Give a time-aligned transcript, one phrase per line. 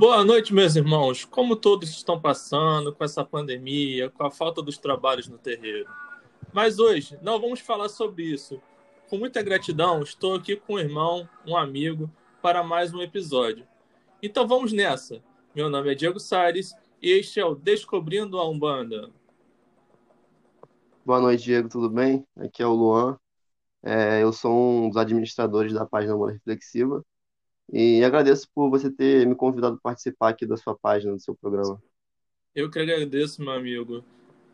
[0.00, 1.26] Boa noite, meus irmãos.
[1.26, 5.86] Como todos estão passando com essa pandemia, com a falta dos trabalhos no terreiro.
[6.54, 8.62] Mas hoje não vamos falar sobre isso.
[9.10, 13.68] Com muita gratidão, estou aqui com um irmão, um amigo, para mais um episódio.
[14.22, 15.22] Então vamos nessa.
[15.54, 19.10] Meu nome é Diego Salles e este é o Descobrindo a Umbanda.
[21.04, 22.24] Boa noite, Diego, tudo bem?
[22.38, 23.18] Aqui é o Luan.
[23.82, 27.04] É, eu sou um dos administradores da página Amor Reflexiva
[27.72, 31.34] e agradeço por você ter me convidado para participar aqui da sua página, do seu
[31.36, 31.82] programa.
[32.54, 34.04] Eu que agradeço, meu amigo.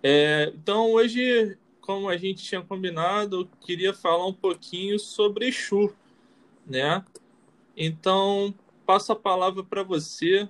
[0.02, 5.94] É, então, hoje, como a gente tinha combinado, eu queria falar um pouquinho sobre Exu,
[6.66, 7.04] né?
[7.76, 8.54] Então,
[8.84, 10.48] passo a palavra para você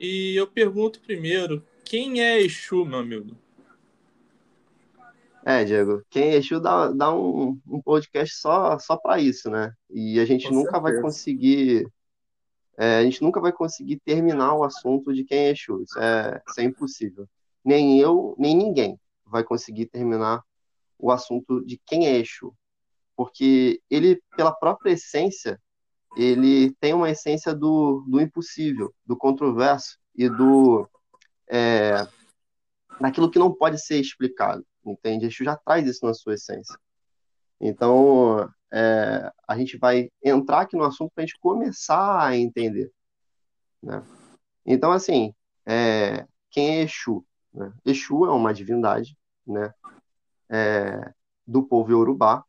[0.00, 3.36] e eu pergunto primeiro, quem é Exu, meu amigo?
[5.44, 9.72] É, Diego, quem é Exu dá, dá um, um podcast só, só para isso, né?
[9.90, 11.02] E a gente Com nunca vai certeza.
[11.02, 11.88] conseguir,
[12.78, 15.82] é, a gente nunca vai conseguir terminar o assunto de quem é Exu.
[15.82, 17.28] Isso é, isso é impossível.
[17.64, 20.44] Nem eu, nem ninguém vai conseguir terminar
[20.96, 22.54] o assunto de quem é Exu.
[23.16, 25.60] Porque ele, pela própria essência,
[26.16, 30.88] ele tem uma essência do, do impossível, do controverso e do
[31.50, 32.06] é,
[33.00, 35.26] daquilo que não pode ser explicado, entende?
[35.26, 36.78] Exu já traz isso na sua essência.
[37.60, 42.90] Então, é, a gente vai entrar aqui no assunto para a gente começar a entender,
[43.82, 44.02] né?
[44.64, 45.34] Então, assim,
[45.66, 47.24] é, quem é Exu?
[47.52, 47.72] né?
[47.84, 49.72] Exu é uma divindade, né?
[50.50, 51.12] É,
[51.46, 52.44] do povo Yorubá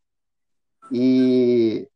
[0.92, 1.88] e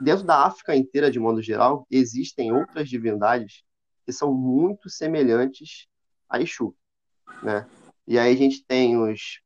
[0.00, 3.62] dentro da África inteira, de modo geral, existem outras divindades
[4.04, 5.86] que são muito semelhantes
[6.28, 6.74] a Exu,
[7.42, 7.68] né?
[8.06, 9.40] E aí a gente tem os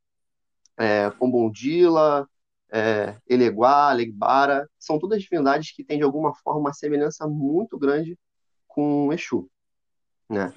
[0.76, 2.28] é, Pombondila,
[2.72, 8.18] é, Eleguá, Legbara, são todas divindades que têm de alguma forma uma semelhança muito grande
[8.66, 9.48] com Exu,
[10.28, 10.52] né?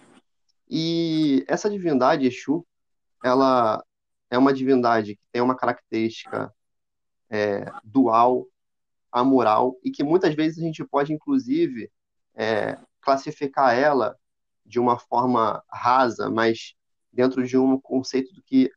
[0.69, 2.65] E essa divindade Exu,
[3.23, 3.83] ela
[4.29, 6.53] é uma divindade que tem uma característica
[7.29, 8.47] é, dual,
[9.11, 11.89] amoral, e que muitas vezes a gente pode, inclusive,
[12.35, 14.17] é, classificar ela
[14.65, 16.73] de uma forma rasa, mas
[17.11, 18.69] dentro de um conceito do que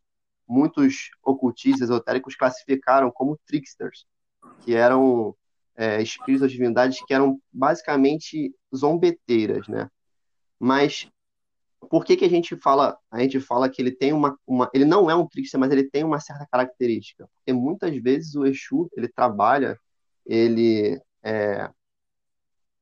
[0.51, 4.05] muitos ocultistas esotéricos classificaram como tricksters,
[4.65, 5.35] que eram
[5.77, 9.89] é, espíritos ou divindades que eram basicamente zombeteiras, né?
[10.59, 11.09] Mas
[11.89, 14.85] por que que a gente fala, a gente fala que ele tem uma, uma ele
[14.85, 17.29] não é um trickster, mas ele tem uma certa característica?
[17.35, 19.79] Porque muitas vezes o Exu, ele trabalha,
[20.27, 21.71] ele é,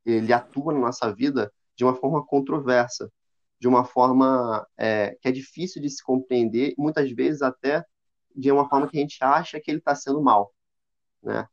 [0.07, 3.13] ele atua na nossa vida de uma forma controversa,
[3.61, 7.85] de uma forma é, que é difícil de se compreender, muitas vezes até
[8.35, 10.53] de uma forma que a gente acha que ele está sendo mal,
[11.23, 11.47] né?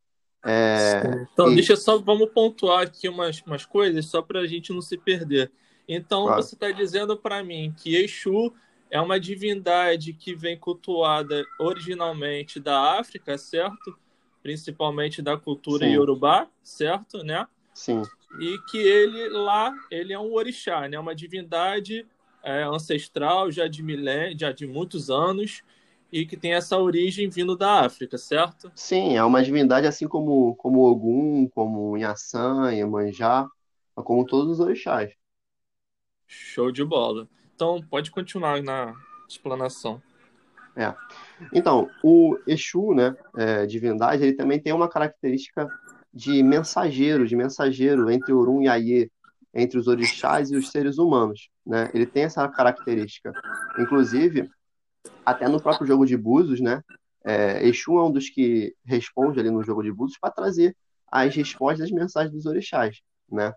[0.48, 1.56] É, então, e...
[1.56, 5.52] deixa só, vamos pontuar aqui umas, umas coisas só para a gente não se perder.
[5.88, 6.42] Então, claro.
[6.42, 8.54] você está dizendo para mim que Exu
[8.92, 13.98] é uma divindade que vem cultuada originalmente da África, certo?
[14.44, 15.94] Principalmente da cultura Sim.
[15.94, 17.48] iorubá, certo, né?
[17.76, 18.02] Sim.
[18.40, 20.98] E que ele lá, ele é um orixá, né?
[20.98, 22.08] Uma divindade
[22.42, 25.62] é, ancestral já de milênios, já de muitos anos,
[26.12, 28.72] e que tem essa origem vindo da África, certo?
[28.74, 33.46] Sim, é uma divindade assim como como Ogum, como Inhaçã, Iemanjá,
[33.94, 35.14] como todos os orixás.
[36.26, 37.28] Show de bola.
[37.54, 38.94] Então, pode continuar na
[39.28, 40.02] explanação.
[40.78, 40.94] É.
[41.54, 45.68] Então, o Exu, né, é, divindade, ele também tem uma característica
[46.16, 49.12] de mensageiro, de mensageiro entre Orum e Aie,
[49.54, 51.92] entre os orixás e os seres humanos, né?
[51.94, 53.34] Ele tem essa característica.
[53.78, 54.50] Inclusive,
[55.26, 56.82] até no próprio jogo de Búzios, né?
[57.24, 60.76] É, Exu é um dos que responde ali no jogo de Búzios para trazer
[61.12, 63.54] as respostas das mensagens dos orixás, né?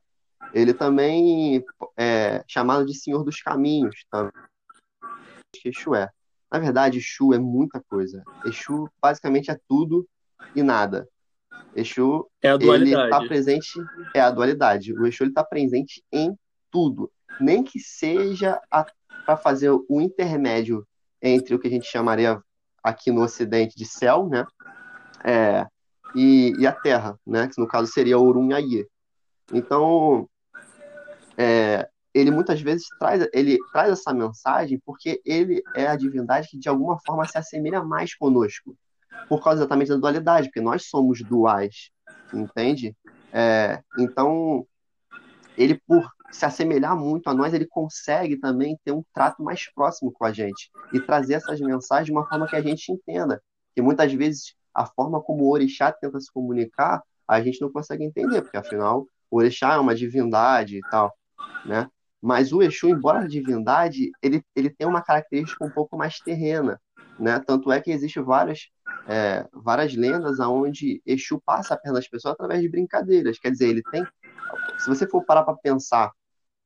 [0.52, 1.64] Ele também
[1.96, 4.32] é chamado de Senhor dos Caminhos, tá?
[5.64, 6.08] Exu é.
[6.50, 8.22] Na verdade, Exu é muita coisa.
[8.44, 10.08] Exu basicamente é tudo
[10.56, 11.08] e nada.
[11.75, 13.70] Exu, é ele está presente,
[14.14, 14.93] é a dualidade.
[14.93, 16.37] O Exu está presente em
[16.70, 17.10] tudo.
[17.40, 18.60] Nem que seja
[19.25, 20.87] para fazer o intermédio
[21.22, 22.43] entre o que a gente chamaria
[22.82, 24.44] aqui no Ocidente de céu, né?
[25.25, 25.66] É,
[26.14, 27.49] e, e, a terra, né?
[27.49, 28.87] Que no caso seria Orunhaie.
[29.52, 30.28] Então,
[31.37, 36.58] é, ele muitas vezes traz, ele traz essa mensagem porque ele é a divindade que
[36.58, 38.76] de alguma forma se assemelha mais conosco,
[39.29, 41.91] por causa exatamente da dualidade, porque nós somos duais,
[42.32, 42.97] entende?
[43.32, 44.67] É, então,
[45.56, 50.12] ele por se assemelhar muito a nós, ele consegue também ter um trato mais próximo
[50.12, 53.43] com a gente e trazer essas mensagens de uma forma que a gente entenda.
[53.75, 58.05] Que muitas vezes a forma como o orixá tenta se comunicar, a gente não consegue
[58.05, 61.15] entender, porque afinal o orixá é uma divindade e tal,
[61.65, 61.88] né?
[62.20, 66.81] Mas o Exu, embora divindade, ele, ele tem uma característica um pouco mais terrena,
[67.19, 67.38] né?
[67.41, 68.69] Tanto é que existem várias,
[69.08, 73.38] é, várias lendas onde Exu passa a perna das pessoas através de brincadeiras.
[73.38, 74.06] Quer dizer, ele tem...
[74.78, 76.12] Se você for parar para pensar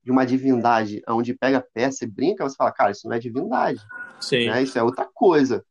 [0.02, 3.20] de uma divindade onde pega a peça e brinca, você fala, cara, isso não é
[3.20, 3.80] divindade.
[4.20, 4.48] Sim.
[4.48, 4.64] Né?
[4.64, 5.64] Isso é outra coisa.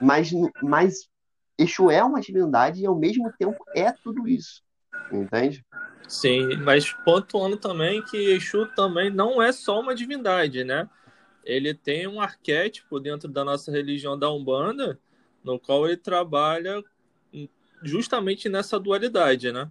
[0.00, 0.30] Mas,
[0.62, 1.08] mas
[1.58, 4.62] Exu é uma divindade e ao mesmo tempo é tudo isso.
[5.10, 5.64] Entende?
[6.06, 10.88] Sim, mas pontuando também que Exu também não é só uma divindade, né?
[11.42, 15.00] Ele tem um arquétipo dentro da nossa religião da Umbanda,
[15.44, 16.82] no qual ele trabalha
[17.82, 19.70] justamente nessa dualidade, né?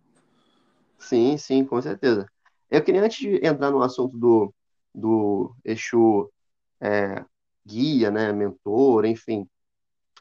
[0.99, 2.27] Sim, sim, com certeza.
[2.69, 4.53] Eu queria, antes de entrar no assunto do,
[4.93, 6.31] do Exu
[6.79, 7.23] é,
[7.65, 9.47] guia, né, mentor, enfim,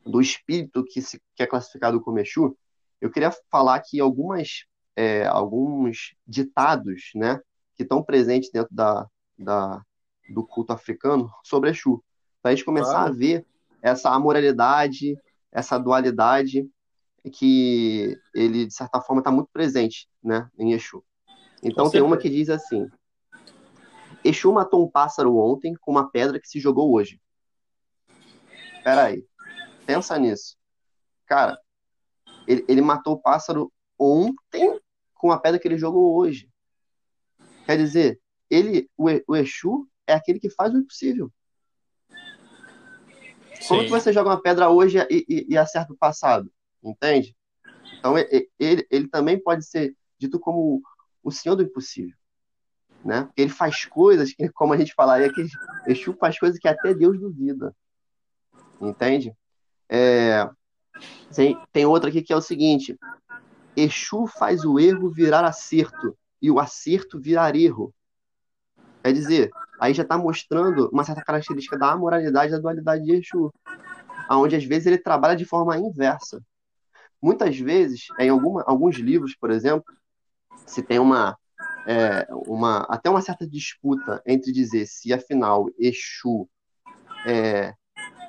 [0.05, 2.57] do espírito que, se, que é classificado como Exu,
[3.01, 4.65] eu queria falar aqui algumas
[4.97, 7.41] é, alguns ditados, né,
[7.77, 9.07] que estão presentes dentro da,
[9.39, 9.83] da,
[10.29, 12.03] do culto africano sobre Exu.
[12.43, 13.13] Para a gente começar claro.
[13.13, 13.47] a ver
[13.81, 15.17] essa amoralidade,
[15.53, 16.69] essa dualidade
[17.33, 21.05] que ele, de certa forma, está muito presente né, em Exu.
[21.63, 22.89] Então tem uma que diz assim:
[24.25, 27.21] Exu matou um pássaro ontem com uma pedra que se jogou hoje.
[28.77, 29.27] Espera aí,
[29.87, 30.57] pensa nisso.
[31.27, 31.61] Cara,
[32.47, 34.81] ele, ele matou o pássaro ontem
[35.15, 36.49] com a pedra que ele jogou hoje.
[37.67, 41.31] Quer dizer, ele, o, o Exu é aquele que faz o impossível.
[43.69, 46.51] Como que você joga uma pedra hoje e, e, e acerta o passado?
[46.83, 47.37] Entende?
[47.99, 48.15] Então,
[48.59, 50.83] ele, ele também pode ser dito como
[51.23, 52.15] o senhor do impossível.
[53.05, 53.29] Né?
[53.37, 55.47] Ele faz coisas que, como a gente falaria, que
[55.87, 57.75] Exu faz coisas que até Deus duvida.
[58.81, 59.35] Entende?
[59.89, 60.49] É,
[61.35, 62.99] tem, tem outra aqui que é o seguinte:
[63.77, 67.95] Exu faz o erro virar acerto e o acerto virar erro.
[69.03, 69.51] Quer dizer,
[69.81, 73.53] aí já está mostrando uma certa característica da amoralidade da dualidade de Exu,
[74.29, 76.41] aonde às vezes ele trabalha de forma inversa.
[77.21, 79.85] Muitas vezes, em alguma, alguns livros, por exemplo,
[80.67, 81.37] se tem uma,
[81.87, 86.49] é, uma até uma certa disputa entre dizer se afinal Exu
[87.27, 87.75] é,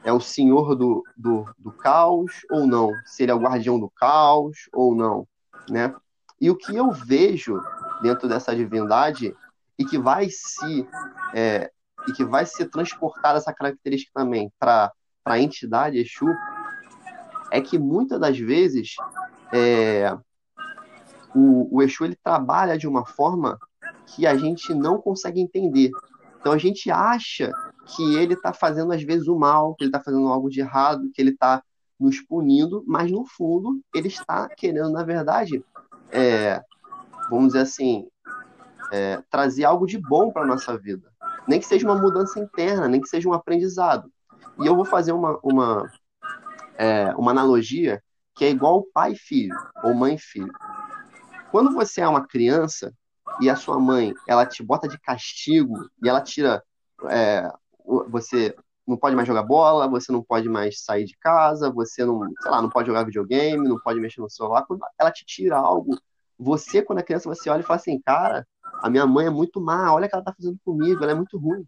[0.04, 3.90] é o senhor do, do, do caos ou não, se ele é o guardião do
[3.90, 5.28] caos ou não
[5.70, 5.94] né?
[6.40, 7.62] E o que eu vejo
[8.02, 9.36] dentro dessa divindade
[9.82, 10.88] e que vai se
[11.34, 11.72] é,
[12.08, 14.92] e que vai ser transportada essa característica também para
[15.26, 16.28] a entidade Exu
[17.52, 18.94] é que muitas das vezes
[19.52, 20.16] é,
[21.34, 23.58] o, o Exu ele trabalha de uma forma
[24.06, 25.90] que a gente não consegue entender.
[26.40, 27.52] Então a gente acha
[27.96, 31.10] que ele está fazendo às vezes o mal, que ele está fazendo algo de errado,
[31.14, 31.64] que ele está
[32.00, 35.64] nos punindo, mas no fundo ele está querendo, na verdade,
[36.12, 36.62] é,
[37.30, 38.08] vamos dizer assim,
[38.92, 41.12] é, trazer algo de bom para nossa vida.
[41.48, 44.12] Nem que seja uma mudança interna, nem que seja um aprendizado.
[44.60, 45.90] E eu vou fazer uma, uma,
[46.78, 48.04] é, uma analogia
[48.36, 50.52] que é igual pai filho, ou mãe filho.
[51.52, 52.94] Quando você é uma criança
[53.40, 56.64] e a sua mãe ela te bota de castigo e ela tira
[57.10, 57.52] é,
[58.10, 58.56] você
[58.88, 62.52] não pode mais jogar bola, você não pode mais sair de casa, você não, sei
[62.52, 64.66] lá, não pode jogar videogame, não pode mexer no celular.
[64.66, 65.98] Quando ela te tira algo,
[66.38, 68.48] você, quando é criança, você olha e fala assim, cara,
[68.82, 71.16] a minha mãe é muito má, olha o que ela tá fazendo comigo, ela é
[71.16, 71.66] muito ruim.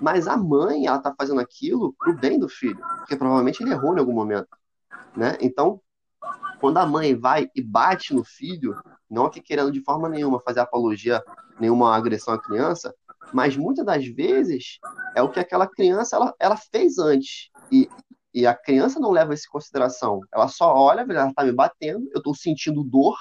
[0.00, 3.94] Mas a mãe, ela tá fazendo aquilo pro bem do filho, porque provavelmente ele errou
[3.94, 4.48] em algum momento,
[5.16, 5.36] né?
[5.40, 5.80] Então,
[6.60, 10.60] quando a mãe vai e bate no filho, não aqui querendo de forma nenhuma fazer
[10.60, 11.22] apologia,
[11.58, 12.94] nenhuma agressão à criança,
[13.32, 14.78] mas muitas das vezes
[15.14, 17.50] é o que aquela criança ela, ela fez antes.
[17.70, 17.88] E,
[18.32, 20.20] e a criança não leva isso em consideração.
[20.32, 23.16] Ela só olha, ela está me batendo, eu estou sentindo dor,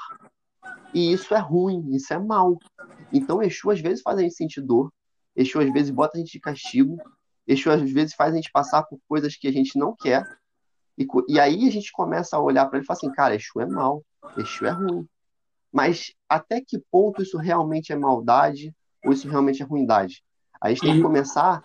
[0.93, 2.57] e isso é ruim, isso é mal.
[3.12, 4.91] Então, Exu às vezes faz a gente sentir dor,
[5.36, 6.98] Exu às vezes bota a gente de castigo,
[7.48, 10.25] Exu às vezes faz a gente passar por coisas que a gente não quer.
[10.98, 13.60] E, e aí a gente começa a olhar para ele e fala assim: cara, Exu
[13.60, 14.03] é mal,
[14.38, 15.07] Exu é ruim.
[15.71, 20.24] Mas até que ponto isso realmente é maldade ou isso realmente é ruindade?
[20.60, 21.63] A gente tem que começar.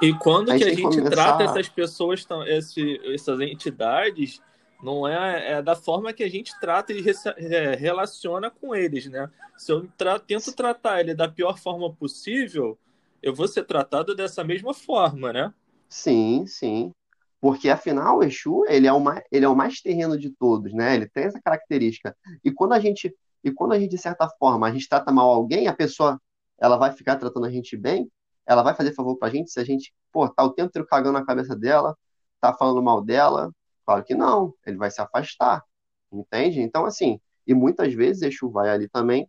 [0.00, 1.10] E quando a que a gente começar...
[1.10, 4.40] trata essas pessoas, esse, essas entidades,
[4.82, 7.04] não é, é da forma que a gente trata e
[7.36, 9.30] é, relaciona com eles, né?
[9.56, 12.76] Se eu tra tento tratar ele da pior forma possível,
[13.22, 15.54] eu vou ser tratado dessa mesma forma, né?
[15.88, 16.92] Sim, sim.
[17.40, 20.72] Porque afinal o Exu, ele é o mais, ele é o mais terreno de todos,
[20.72, 20.94] né?
[20.96, 22.16] Ele tem essa característica.
[22.44, 25.30] E quando a gente e quando a gente de certa forma a gente trata mal
[25.30, 26.20] alguém, a pessoa
[26.60, 28.10] ela vai ficar tratando a gente bem,
[28.46, 31.18] ela vai fazer favor pra gente se a gente, pô, tá o tempo inteiro cagando
[31.18, 31.96] na cabeça dela,
[32.40, 33.50] tá falando mal dela,
[33.92, 35.62] Claro que não, ele vai se afastar,
[36.10, 36.62] entende?
[36.62, 39.28] Então, assim, e muitas vezes Exu vai ali também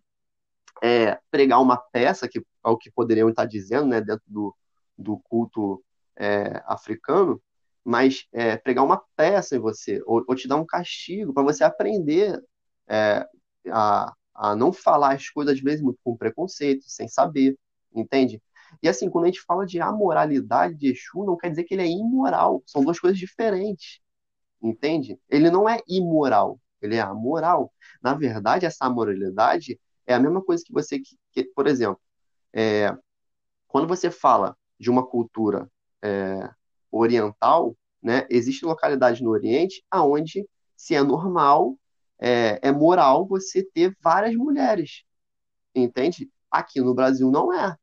[0.81, 4.55] é, pregar uma peça, que é o que poderiam estar dizendo, né, dentro do,
[4.97, 5.83] do culto
[6.17, 7.41] é, africano,
[7.83, 11.65] mas é, pregar uma peça em você, ou, ou te dar um castigo para você
[11.65, 12.41] aprender
[12.87, 13.27] é,
[13.69, 17.57] a, a não falar as coisas, às vezes, muito com preconceito, sem saber,
[17.93, 18.41] entende?
[18.81, 21.83] E assim, quando a gente fala de amoralidade de Exu, não quer dizer que ele
[21.83, 24.02] é imoral, são duas coisas diferentes
[24.63, 25.19] entende?
[25.29, 27.71] Ele não é imoral, ele é amoral.
[28.01, 31.99] Na verdade, essa amoralidade é a mesma coisa que você, que, que por exemplo,
[32.53, 32.95] é,
[33.67, 35.69] quando você fala de uma cultura
[36.01, 36.49] é,
[36.91, 41.77] oriental, né, existe localidades no Oriente aonde se é normal,
[42.19, 45.03] é, é moral você ter várias mulheres,
[45.73, 46.29] entende?
[46.51, 47.75] Aqui no Brasil não é.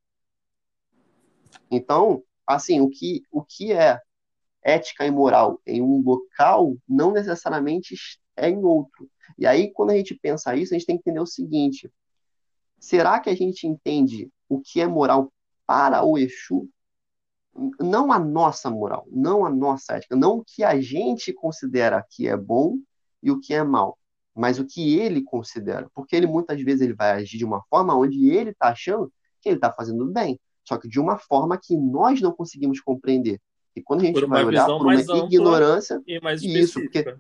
[1.71, 4.01] Então, assim, o que, o que é
[4.63, 7.95] ética e moral em um local não necessariamente
[8.37, 9.09] é em outro.
[9.39, 11.93] E aí, quando a gente pensa isso, a gente tem que entender o seguinte:
[12.79, 15.33] será que a gente entende o que é moral
[15.67, 16.69] para o Exu?
[17.81, 22.29] Não a nossa moral, não a nossa ética, não o que a gente considera que
[22.29, 22.79] é bom
[23.23, 23.99] e o que é mal,
[24.35, 25.91] mas o que ele considera.
[25.95, 29.49] Porque ele muitas vezes ele vai agir de uma forma onde ele está achando que
[29.49, 33.41] ele está fazendo bem, só que de uma forma que nós não conseguimos compreender.
[33.75, 37.17] E quando a gente vai olhar por uma ignorância, e mais isso, porque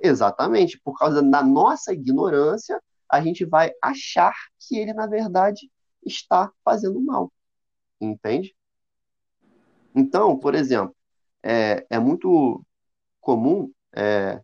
[0.00, 2.80] exatamente, por causa da nossa ignorância,
[3.10, 5.70] a gente vai achar que ele na verdade
[6.04, 7.32] está fazendo mal.
[8.00, 8.54] Entende?
[9.94, 10.94] Então, por exemplo,
[11.42, 12.64] é, é muito
[13.20, 14.40] comum é,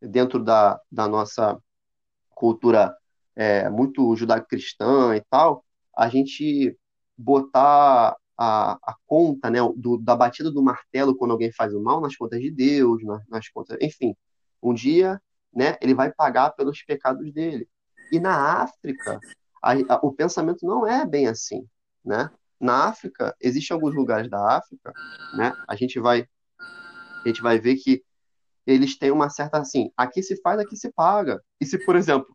[0.00, 1.58] dentro da, da nossa
[2.30, 2.94] cultura
[3.36, 5.64] é, muito judaico-cristã e tal,
[5.96, 6.76] a gente
[7.16, 12.00] botar a, a conta né, do, da batida do martelo quando alguém faz o mal
[12.00, 14.16] nas contas de Deus, nas, nas contas, enfim.
[14.62, 15.20] Um dia,
[15.54, 17.68] né, ele vai pagar pelos pecados dele.
[18.10, 19.20] E na África,
[19.62, 21.68] a, a, o pensamento não é bem assim,
[22.02, 22.30] né?
[22.58, 24.90] Na África, existem alguns lugares da África,
[25.36, 25.52] né?
[25.68, 26.26] A gente vai
[27.22, 28.02] a gente vai ver que
[28.66, 31.42] eles têm uma certa assim, aqui se faz, aqui se paga.
[31.60, 32.34] E se, por exemplo,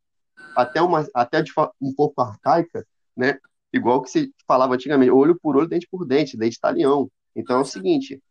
[0.55, 2.85] até uma até de um pouco arcaica,
[3.17, 3.39] né?
[3.75, 7.09] Igual que se falava antigamente, olho por olho, dente por dente, dente talião.
[7.35, 8.21] Então é o seguinte,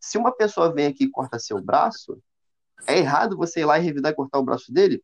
[0.00, 2.18] se uma pessoa vem aqui e corta seu braço,
[2.86, 5.02] é errado você ir lá e revidar e cortar o braço dele?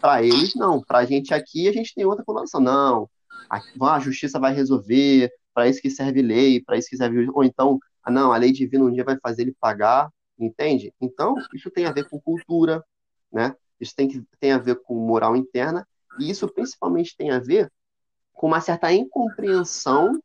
[0.00, 0.82] Para eles, não.
[0.82, 2.60] Para a gente aqui, a gente tem outra conotação.
[2.60, 3.08] Não,
[3.48, 3.60] a,
[3.94, 7.28] a justiça vai resolver, para isso que serve lei, para isso que serve...
[7.32, 10.92] Ou então, ah, não, a lei divina um dia vai fazer ele pagar, entende?
[11.00, 12.84] Então, isso tem a ver com cultura,
[13.32, 13.54] né?
[13.80, 15.86] Isso tem, que, tem a ver com moral interna,
[16.18, 17.70] e isso principalmente tem a ver
[18.34, 20.20] com uma certa incompreensão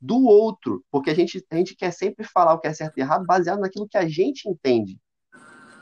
[0.00, 3.00] do outro, porque a gente, a gente quer sempre falar o que é certo e
[3.00, 5.00] errado baseado naquilo que a gente entende.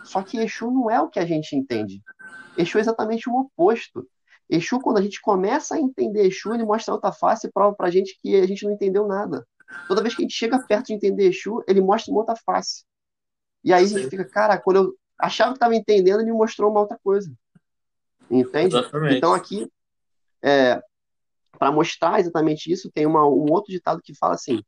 [0.05, 2.03] Só que Exu não é o que a gente entende.
[2.57, 4.09] Exu é exatamente o oposto.
[4.49, 7.91] Exu, quando a gente começa a entender Exu, ele mostra outra face e prova pra
[7.91, 9.47] gente que a gente não entendeu nada.
[9.89, 12.85] Toda vez que a gente chega perto de entender Exu, ele mostra uma outra face.
[13.65, 16.71] E aí a gente fica, cara, quando eu achava que estava entendendo, ele me mostrou
[16.71, 17.33] uma outra coisa.
[18.31, 18.77] Entende?
[18.77, 19.17] Exatamente.
[19.17, 19.71] Então aqui,
[20.43, 20.83] é,
[21.59, 24.63] para mostrar exatamente isso, tem uma, um outro ditado que fala assim: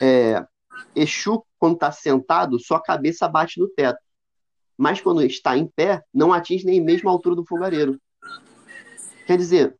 [0.00, 0.44] é,
[0.94, 4.00] Exu, quando está sentado, sua cabeça bate no teto.
[4.76, 8.00] Mas quando está em pé, não atinge nem mesmo a altura do fogareiro.
[9.26, 9.76] Quer dizer,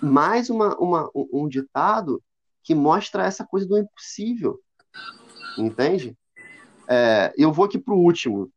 [0.00, 2.22] mais uma, uma, um ditado
[2.62, 4.60] que mostra essa coisa do impossível.
[5.58, 6.16] Entende?
[6.88, 8.50] É, eu vou aqui para o último.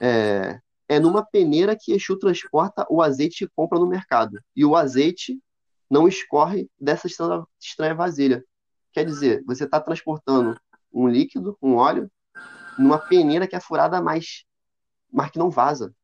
[0.00, 4.40] É, é numa peneira que Exu transporta o azeite que compra no mercado.
[4.54, 5.38] E o azeite
[5.94, 8.44] não escorre dessa estranha vasilha.
[8.92, 10.60] Quer dizer, você está transportando
[10.92, 12.10] um líquido, um óleo,
[12.76, 14.44] numa peneira que é furada, mas,
[15.12, 15.94] mas que não vaza.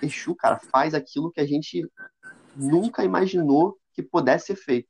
[0.00, 1.84] Exu, cara, faz aquilo que a gente
[2.54, 4.88] nunca imaginou que pudesse ser feito.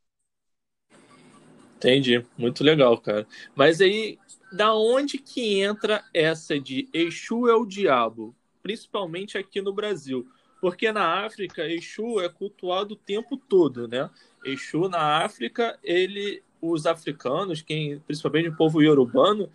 [1.76, 3.26] Entendi, muito legal, cara.
[3.54, 4.18] Mas aí,
[4.52, 10.30] da onde que entra essa de Exu é o diabo, principalmente aqui no Brasil?
[10.60, 14.10] Porque na África, Exu é cultuado o tempo todo, né?
[14.44, 19.50] Exu na África, ele, os africanos, quem, principalmente o povo iorubano,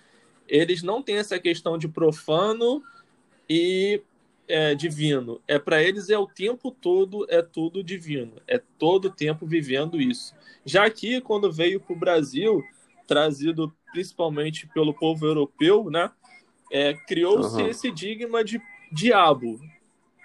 [0.47, 2.83] eles não têm essa questão de profano
[3.49, 4.01] e
[4.47, 5.41] é, divino.
[5.47, 8.33] É para eles é o tempo todo é tudo divino.
[8.47, 10.33] É todo o tempo vivendo isso.
[10.63, 12.63] Já aqui, quando veio para o Brasil,
[13.07, 16.11] trazido principalmente pelo povo europeu, né?
[16.71, 17.67] É, criou-se uhum.
[17.67, 18.59] esse digma de
[18.91, 19.59] diabo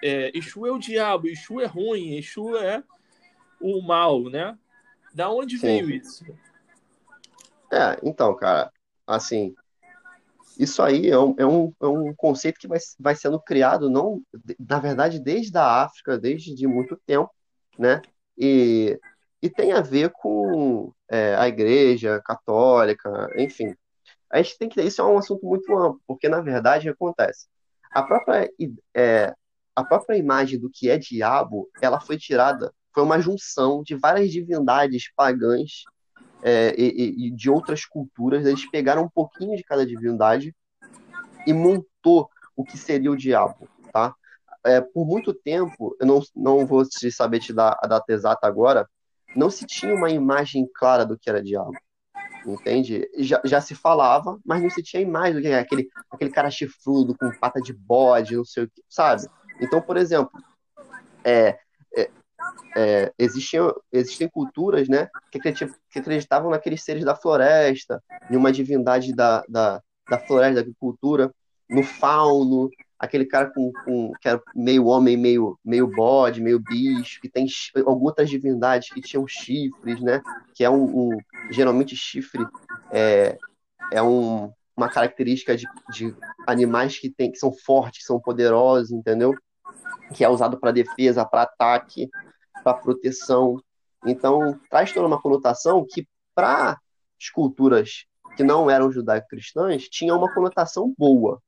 [0.03, 2.83] é, Exu é o diabo, Exu é ruim, Exu é
[3.59, 4.57] o mal, né?
[5.13, 5.67] Da onde Sim.
[5.67, 6.25] veio isso?
[7.71, 8.71] É, então, cara,
[9.05, 9.55] assim,
[10.57, 14.21] isso aí é um, é um, é um conceito que vai, vai sendo criado, não,
[14.59, 17.31] na verdade, desde a África, desde de muito tempo,
[17.77, 18.01] né?
[18.37, 18.99] E,
[19.41, 23.75] e tem a ver com é, a igreja católica, enfim.
[24.29, 24.81] A gente tem que.
[24.81, 27.47] Isso é um assunto muito amplo, porque na verdade acontece.
[27.91, 28.49] A própria
[28.95, 29.33] é,
[29.75, 34.31] a própria imagem do que é diabo, ela foi tirada, foi uma junção de várias
[34.31, 35.83] divindades pagãs
[36.43, 38.45] é, e, e, de outras culturas.
[38.45, 40.55] Eles pegaram um pouquinho de cada divindade
[41.47, 44.13] e montou o que seria o diabo, tá?
[44.63, 48.45] É, por muito tempo, eu não, não vou te saber te dar a data exata
[48.45, 48.87] agora,
[49.35, 51.73] não se tinha uma imagem clara do que era diabo
[52.45, 53.09] entende?
[53.17, 56.49] Já, já se falava, mas não se tinha imagem do que era aquele, aquele cara
[56.49, 59.27] chifrudo com pata de bode, não sei o que, sabe?
[59.61, 60.31] Então, por exemplo,
[61.23, 61.57] é,
[61.95, 62.09] é,
[62.75, 65.39] é, existiam, existem culturas né, que,
[65.99, 71.31] acreditavam naqueles seres da floresta, em uma divindade da, da, da floresta, da agricultura,
[71.69, 72.69] no fauno,
[72.99, 77.47] aquele cara com, com, que era meio homem, meio, meio bode, meio bicho, que tem
[77.85, 80.21] algumas divindades que tinham chifres, né?
[80.53, 81.17] Que é um, um
[81.49, 82.45] geralmente chifre
[82.91, 83.37] é,
[83.91, 88.91] é um, uma característica de, de animais que, tem, que são fortes, que são poderosos,
[88.91, 89.33] entendeu?
[90.13, 92.09] Que é usado para defesa, para ataque,
[92.63, 93.57] para proteção.
[94.05, 96.79] Então, traz toda uma conotação que, para
[97.19, 98.05] as culturas
[98.35, 101.41] que não eram judaico-cristãs, tinha uma conotação boa.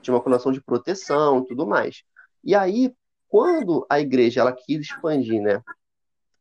[0.00, 2.02] Tinha uma conotação de proteção tudo mais.
[2.42, 2.94] E aí,
[3.28, 5.62] quando a igreja ela quis expandir né,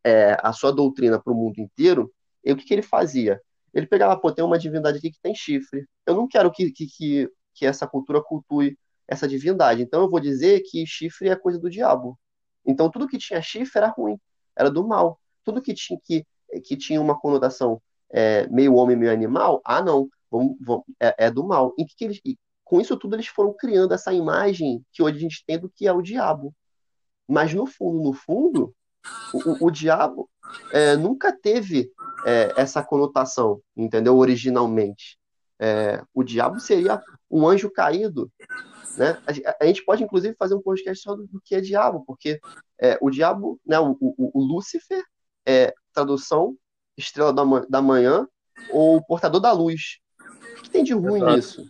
[0.04, 2.12] é, a sua doutrina para o mundo inteiro,
[2.44, 3.42] e o que, que ele fazia?
[3.74, 5.86] Ele pegava, pô, tem uma divindade aqui que tem chifre.
[6.06, 8.78] Eu não quero que, que, que, que essa cultura cultue
[9.10, 9.82] essa divindade.
[9.82, 12.17] Então eu vou dizer que chifre é coisa do diabo.
[12.65, 14.17] Então tudo que tinha chifre era ruim,
[14.56, 15.19] era do mal.
[15.43, 16.26] Tudo que tinha que,
[16.63, 21.32] que tinha uma conotação é, meio homem, meio animal, ah não, vamos, vamos, é, é,
[21.32, 21.74] do mal.
[21.78, 22.22] E que eles,
[22.63, 25.88] com isso tudo eles foram criando essa imagem que hoje a gente tem do que
[25.88, 26.54] é o diabo.
[27.28, 28.76] Mas no fundo, no fundo,
[29.34, 30.30] o, o diabo
[30.72, 31.91] é, nunca teve
[32.26, 34.17] é, essa conotação, entendeu?
[34.17, 35.17] Originalmente.
[35.62, 38.32] É, o diabo seria um anjo caído
[38.97, 39.21] né?
[39.25, 42.39] A, a, gente pode, inclusive, fazer um podcast só do, do que é diabo, porque
[42.80, 45.04] é, o diabo, né, o, o, o, Lúcifer,
[45.45, 46.56] é tradução
[46.97, 48.28] estrela da, da manhã
[48.71, 49.99] ou portador da luz.
[50.60, 51.36] O que tem de ruim Exato.
[51.36, 51.69] nisso?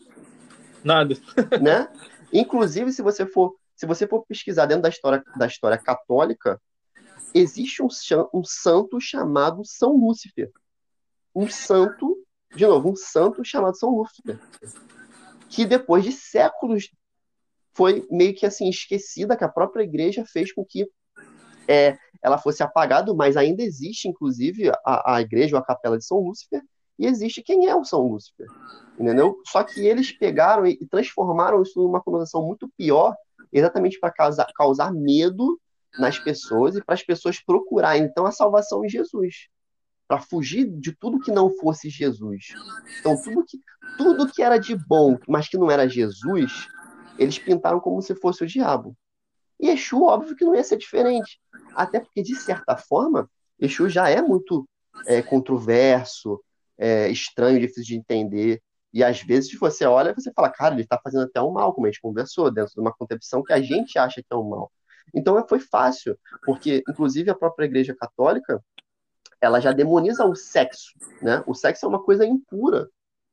[0.84, 1.16] Nada.
[1.62, 1.88] né?
[2.34, 6.62] Inclusive, se você for se você for pesquisar dentro da história, da história católica,
[7.34, 7.88] existe um,
[8.34, 10.52] um santo chamado São Lúcifer.
[11.34, 12.18] Um santo,
[12.54, 14.38] de novo, um santo chamado São Lúcifer.
[15.48, 16.90] Que depois de séculos
[17.80, 20.86] foi meio que assim esquecida, que a própria igreja fez com que
[21.66, 26.04] é, ela fosse apagada, mas ainda existe, inclusive, a, a igreja ou a capela de
[26.04, 26.62] São Lúcifer,
[27.00, 28.48] e existe quem é o São Lúcifer.
[29.00, 29.40] Entendeu?
[29.46, 33.16] Só que eles pegaram e transformaram isso numa conotação muito pior,
[33.50, 35.58] exatamente para causar, causar medo
[35.98, 39.48] nas pessoas e para as pessoas procurarem então a salvação em Jesus,
[40.06, 42.48] para fugir de tudo que não fosse Jesus.
[43.00, 43.58] Então tudo que
[43.98, 46.68] tudo que era de bom, mas que não era Jesus,
[47.20, 48.96] eles pintaram como se fosse o diabo.
[49.60, 51.40] E Exu, óbvio que não ia ser diferente.
[51.76, 53.30] Até porque, de certa forma,
[53.60, 54.68] Exu já é muito
[55.06, 56.42] é, controverso,
[56.78, 58.62] é, estranho, difícil de entender.
[58.94, 61.74] E às vezes você olha e você fala, cara, ele está fazendo até um mal,
[61.74, 64.50] como a gente conversou, dentro de uma concepção que a gente acha que é um
[64.50, 64.72] mal.
[65.14, 68.64] Então foi fácil, porque inclusive a própria Igreja Católica,
[69.42, 71.44] ela já demoniza o sexo, né?
[71.48, 72.90] O sexo é uma coisa impura,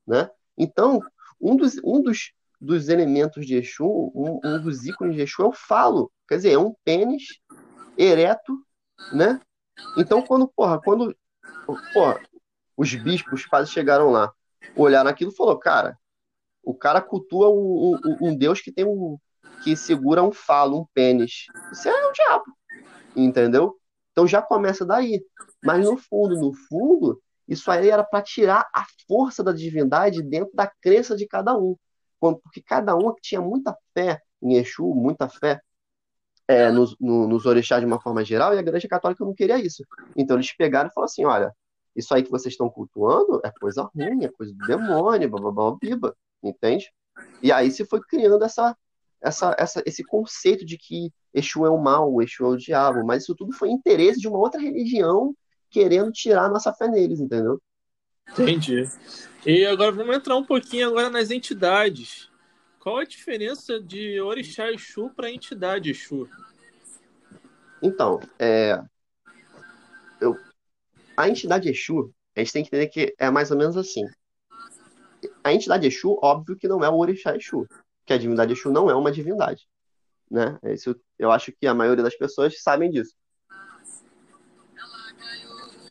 [0.07, 0.31] né?
[0.57, 1.01] Então,
[1.41, 5.47] um dos, um dos, dos elementos de Exu, um, um dos ícones de Exu é
[5.47, 7.41] o falo, quer dizer, é um pênis
[7.97, 8.59] ereto,
[9.13, 9.41] né?
[9.97, 11.15] Então, quando, porra, quando
[11.93, 12.21] porra,
[12.77, 14.33] os bispos, os padres chegaram lá,
[14.75, 15.99] olharam aquilo e falou, cara,
[16.63, 19.19] o cara cultua um, um, um, Deus que tem um
[19.63, 21.47] que segura um falo, um pênis.
[21.73, 22.45] Isso é o diabo,
[23.15, 23.77] entendeu?
[24.13, 25.25] Então já começa daí.
[25.63, 30.55] Mas no fundo, no fundo, isso aí era para tirar a força da divindade dentro
[30.55, 31.77] da crença de cada um,
[32.21, 35.61] porque cada um tinha muita fé em Exu, muita fé
[36.49, 39.59] é, nos, no, nos orixás de uma forma geral, e a Igreja Católica não queria
[39.59, 39.85] isso.
[40.17, 41.53] Então eles pegaram e falaram assim: olha,
[41.95, 46.17] isso aí que vocês estão cultuando é coisa ruim, é coisa do demônio, bababá, biba,
[46.43, 46.91] entende?
[47.43, 48.77] E aí se foi criando essa,
[49.21, 53.23] essa, essa, esse conceito de que Exu é o mal, Exu é o diabo, mas
[53.23, 55.35] isso tudo foi interesse de uma outra religião
[55.71, 57.61] querendo tirar a nossa fé neles, entendeu?
[58.33, 58.89] Entendi.
[59.45, 62.29] E agora vamos entrar um pouquinho agora nas entidades.
[62.81, 66.29] Qual a diferença de orixá Exu para entidade Exu?
[67.83, 68.83] Então, é,
[70.21, 70.37] eu,
[71.17, 74.05] a entidade Exu, a gente tem que entender que é mais ou menos assim.
[75.43, 77.67] A entidade Exu, óbvio que não é o orixá Exu,
[78.05, 79.67] que a divindade Exu não é uma divindade.
[80.31, 80.59] Né?
[80.65, 83.15] Isso, eu acho que a maioria das pessoas sabem disso.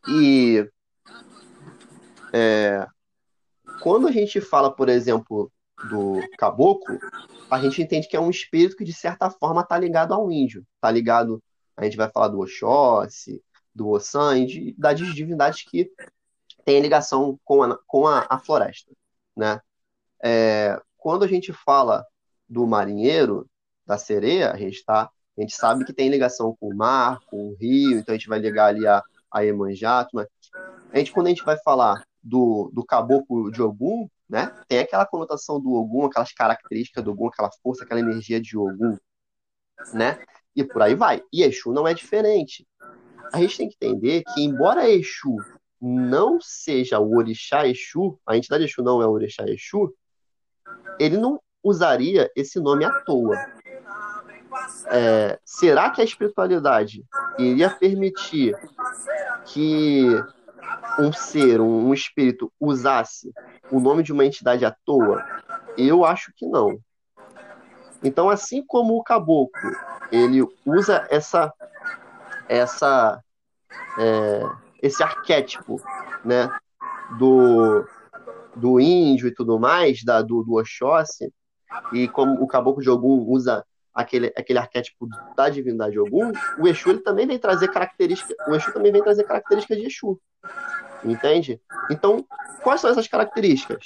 [0.07, 0.69] E
[2.35, 2.85] é,
[3.81, 5.49] quando a gente fala, por exemplo,
[5.89, 6.99] do caboclo,
[7.49, 10.65] a gente entende que é um espírito que, de certa forma, está ligado ao índio.
[10.75, 11.41] Está ligado,
[11.77, 13.41] a gente vai falar do Oxóssi,
[13.73, 15.89] do Ossan, de, das divindades que
[16.65, 18.91] têm ligação com a, com a, a floresta.
[19.35, 19.61] Né?
[20.21, 22.05] É, quando a gente fala
[22.49, 23.49] do marinheiro,
[23.85, 27.49] da sereia, a gente, tá, a gente sabe que tem ligação com o mar, com
[27.49, 30.05] o rio, então a gente vai ligar ali a, a Iemanjá.
[30.13, 30.27] Mas
[30.91, 35.05] a gente, quando a gente vai falar do, do caboclo de Ogum, né, tem aquela
[35.05, 38.97] conotação do Ogum, aquelas características do Ogum, aquela força, aquela energia de Ogum,
[39.93, 40.19] né?
[40.55, 41.21] E por aí vai.
[41.31, 42.65] E Exu não é diferente
[43.35, 45.35] a gente tem que entender que, embora Exu
[45.81, 49.93] não seja o orixá Exu, a entidade Exu não é o orixá Exu,
[50.99, 53.35] ele não usaria esse nome à toa.
[54.87, 57.03] É, será que a espiritualidade
[57.37, 58.55] iria permitir
[59.45, 60.05] que
[60.99, 63.31] um ser, um, um espírito, usasse
[63.71, 65.25] o nome de uma entidade à toa?
[65.77, 66.79] Eu acho que não.
[68.03, 69.71] Então, assim como o caboclo,
[70.11, 71.51] ele usa essa
[72.47, 73.19] essa
[73.97, 74.43] é,
[74.81, 75.81] esse arquétipo,
[76.23, 76.49] né,
[77.17, 77.85] do,
[78.55, 81.33] do índio e tudo mais, da, do, do Oxóssi,
[81.91, 86.89] e como o Caboclo de Ogum usa aquele, aquele arquétipo da divindade Ogum, o Exu
[86.89, 90.19] ele também vem trazer características, o Exu também vem trazer características de Exu,
[91.05, 91.61] entende?
[91.89, 92.25] Então,
[92.63, 93.85] quais são essas características?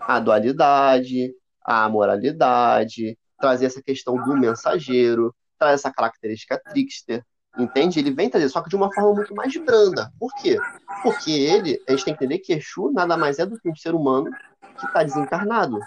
[0.00, 7.24] A dualidade, a moralidade, trazer essa questão do mensageiro, traz essa característica trickster,
[7.58, 7.98] Entende?
[7.98, 10.12] Ele vem trazer, só que de uma forma muito mais branda.
[10.18, 10.58] Por quê?
[11.02, 13.74] Porque ele, a gente tem que entender que Exu nada mais é do que um
[13.74, 14.30] ser humano
[14.78, 15.78] que está desencarnado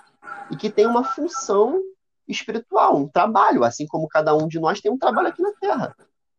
[0.49, 1.79] e que tem uma função
[2.27, 5.95] espiritual, um trabalho, assim como cada um de nós tem um trabalho aqui na Terra.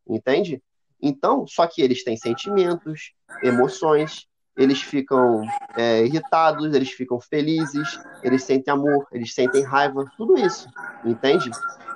[0.09, 0.61] Entende?
[1.00, 5.42] Então, só que eles têm sentimentos, emoções, eles ficam
[5.76, 10.68] é, irritados, eles ficam felizes, eles sentem amor, eles sentem raiva, tudo isso,
[11.04, 11.50] entende?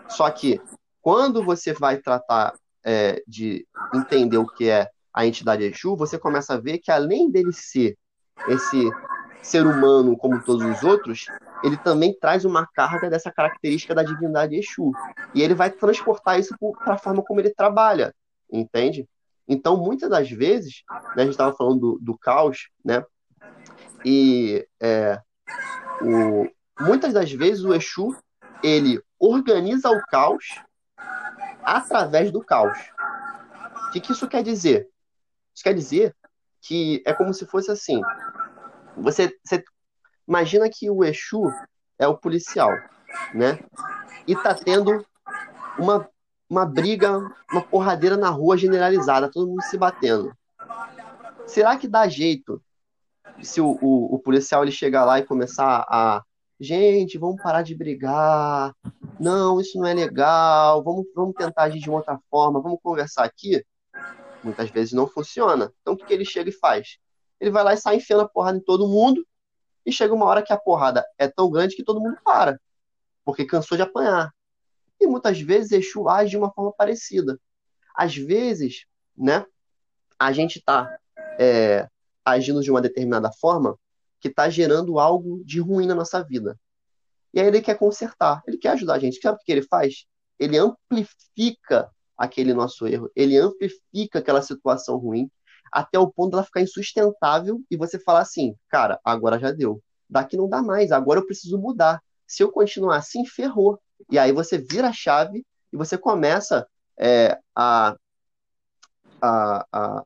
[0.08, 0.60] Só que
[1.02, 6.54] quando você vai tratar é, de entender o que é a entidade Exu, você começa
[6.54, 7.96] a ver que além dele ser
[8.48, 8.90] esse
[9.42, 11.26] ser humano como todos os outros,
[11.62, 14.92] ele também traz uma carga dessa característica da divindade Exu.
[15.34, 18.14] E ele vai transportar isso para a forma como ele trabalha,
[18.50, 19.06] entende?
[19.46, 23.04] Então, muitas das vezes, né, a gente estava falando do, do, caos, né?
[24.04, 25.20] E é,
[26.00, 26.48] o,
[26.80, 28.16] muitas das vezes o Exu
[28.62, 30.44] ele organiza o caos
[31.62, 32.78] através do caos.
[33.88, 34.88] O que, que isso quer dizer?
[35.54, 36.16] Isso quer dizer
[36.62, 38.00] que é como se fosse assim:
[38.96, 39.62] Você, você
[40.26, 41.44] imagina que o Exu
[41.98, 42.72] é o policial,
[43.34, 43.58] né?
[44.26, 45.04] E tá tendo
[45.78, 46.08] uma,
[46.54, 47.18] uma briga,
[47.50, 50.32] uma porradeira na rua generalizada, todo mundo se batendo.
[51.46, 52.62] Será que dá jeito
[53.42, 56.22] se o, o, o policial ele chegar lá e começar a
[56.60, 58.72] gente, vamos parar de brigar,
[59.18, 63.24] não, isso não é legal, vamos, vamos tentar agir de uma outra forma, vamos conversar
[63.24, 63.64] aqui?
[64.42, 65.72] Muitas vezes não funciona.
[65.82, 66.98] Então o que, que ele chega e faz?
[67.40, 69.26] Ele vai lá e sai enfiando a porrada em todo mundo,
[69.84, 72.60] e chega uma hora que a porrada é tão grande que todo mundo para,
[73.24, 74.32] porque cansou de apanhar.
[75.04, 77.38] E muitas vezes Exu age de uma forma parecida.
[77.94, 78.86] Às vezes,
[79.16, 79.44] né,
[80.18, 80.98] a gente está
[81.38, 81.88] é,
[82.24, 83.78] agindo de uma determinada forma
[84.18, 86.58] que está gerando algo de ruim na nossa vida.
[87.32, 89.20] E aí ele quer consertar, ele quer ajudar a gente.
[89.20, 90.06] Sabe o que ele faz?
[90.38, 95.30] Ele amplifica aquele nosso erro, ele amplifica aquela situação ruim
[95.70, 99.82] até o ponto dela ficar insustentável e você falar assim, cara, agora já deu.
[100.08, 102.00] Daqui não dá mais, agora eu preciso mudar.
[102.26, 103.80] Se eu continuar assim, ferrou.
[104.10, 106.66] E aí você vira a chave e você começa
[106.98, 107.96] é, a,
[109.20, 110.04] a, a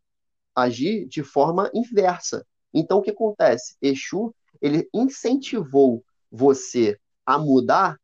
[0.54, 2.46] agir de forma inversa.
[2.72, 3.76] Então, o que acontece?
[3.80, 7.98] Exu, ele incentivou você a mudar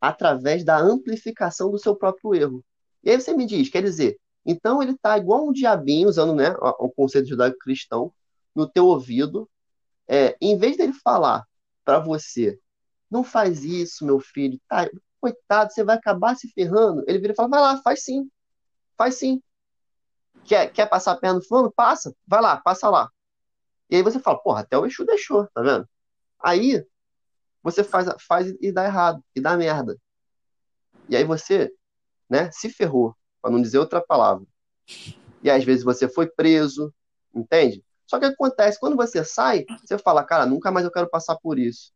[0.00, 2.64] através da amplificação do seu próprio erro.
[3.02, 6.54] E aí você me diz, quer dizer, então ele está igual um diabinho, usando né,
[6.78, 8.12] o conceito judaico-cristão,
[8.54, 9.48] no teu ouvido,
[10.06, 11.44] é, em vez dele falar
[11.84, 12.58] para você,
[13.10, 14.88] não faz isso, meu filho, tá,
[15.20, 18.30] coitado, você vai acabar se ferrando, ele vira e fala, vai lá, faz sim,
[18.96, 19.42] faz sim.
[20.44, 21.70] Quer, quer passar a perna no fulano?
[21.70, 23.10] Passa, vai lá, passa lá.
[23.90, 25.88] E aí você fala, porra, até o Exu deixou, tá vendo?
[26.42, 26.84] Aí
[27.62, 29.96] você faz, faz e dá errado, e dá merda.
[31.08, 31.72] E aí você,
[32.28, 34.46] né, se ferrou, para não dizer outra palavra.
[35.42, 36.92] E às vezes você foi preso,
[37.34, 37.84] entende?
[38.06, 41.58] Só que acontece, quando você sai, você fala, cara, nunca mais eu quero passar por
[41.58, 41.92] isso.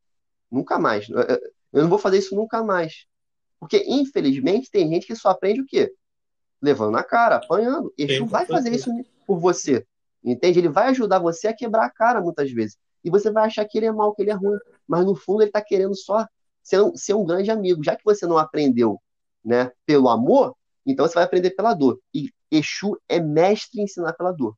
[0.50, 1.08] Nunca mais.
[1.08, 3.06] Eu não vou fazer isso nunca mais.
[3.62, 5.94] Porque, infelizmente, tem gente que só aprende o quê?
[6.60, 7.94] Levando na cara, apanhando.
[7.96, 8.90] Exu vai fazer isso
[9.24, 9.86] por você.
[10.24, 10.58] Entende?
[10.58, 12.76] Ele vai ajudar você a quebrar a cara muitas vezes.
[13.04, 14.58] E você vai achar que ele é mal, que ele é ruim.
[14.84, 16.26] Mas no fundo ele está querendo só
[16.60, 17.84] ser um, ser um grande amigo.
[17.84, 19.00] Já que você não aprendeu
[19.44, 22.00] né, pelo amor, então você vai aprender pela dor.
[22.12, 24.56] E Exu é mestre em ensinar pela dor.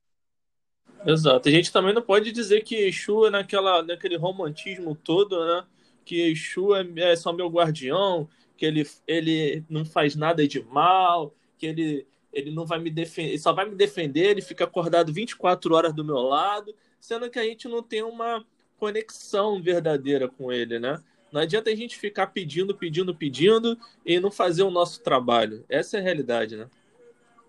[1.04, 1.46] Exato.
[1.46, 5.66] A gente também não pode dizer que Exu é naquela, naquele romantismo todo, né?
[6.06, 11.34] Que Exu é, é só meu guardião, que ele, ele não faz nada de mal,
[11.58, 15.72] que ele ele não vai me defender, só vai me defender, ele fica acordado 24
[15.72, 18.44] horas do meu lado, sendo que a gente não tem uma
[18.76, 21.00] conexão verdadeira com ele, né?
[21.32, 25.64] Não adianta a gente ficar pedindo, pedindo, pedindo e não fazer o nosso trabalho.
[25.68, 26.68] Essa é a realidade, né?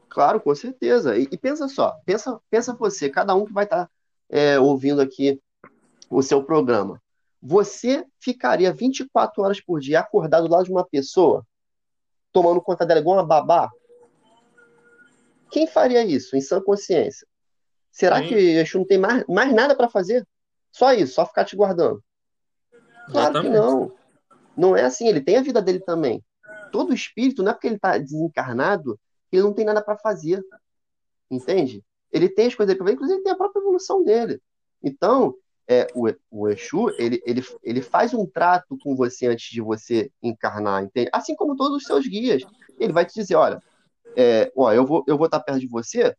[0.08, 1.18] Claro, com certeza.
[1.18, 3.92] E, e pensa só, pensa, pensa você, cada um que vai estar tá,
[4.30, 5.42] é, ouvindo aqui
[6.10, 7.02] o seu programa.
[7.48, 11.46] Você ficaria 24 horas por dia acordado do lado de uma pessoa,
[12.32, 13.70] tomando conta dela igual uma babá?
[15.52, 17.28] Quem faria isso em sã consciência?
[17.92, 18.30] Será Sim.
[18.30, 20.28] que Exu não tem mais, mais nada para fazer?
[20.72, 22.04] Só isso, só ficar te guardando?
[23.12, 23.44] Claro Exatamente.
[23.44, 23.92] que não.
[24.58, 26.24] Não é assim, ele tem a vida dele também.
[26.72, 29.00] Todo espírito, não é porque ele está desencarnado,
[29.32, 30.44] ele não tem nada para fazer.
[31.30, 31.86] Entende?
[32.12, 34.42] Ele tem as coisas dele para fazer, inclusive tem a própria evolução dele.
[34.82, 35.36] Então,
[35.68, 40.12] é, o, o Exu, ele, ele, ele faz um trato com você antes de você
[40.22, 41.10] encarnar, entende?
[41.12, 42.44] Assim como todos os seus guias.
[42.80, 43.62] Ele vai te dizer, olha,
[44.16, 46.16] é, ó, eu vou eu vou estar perto de você,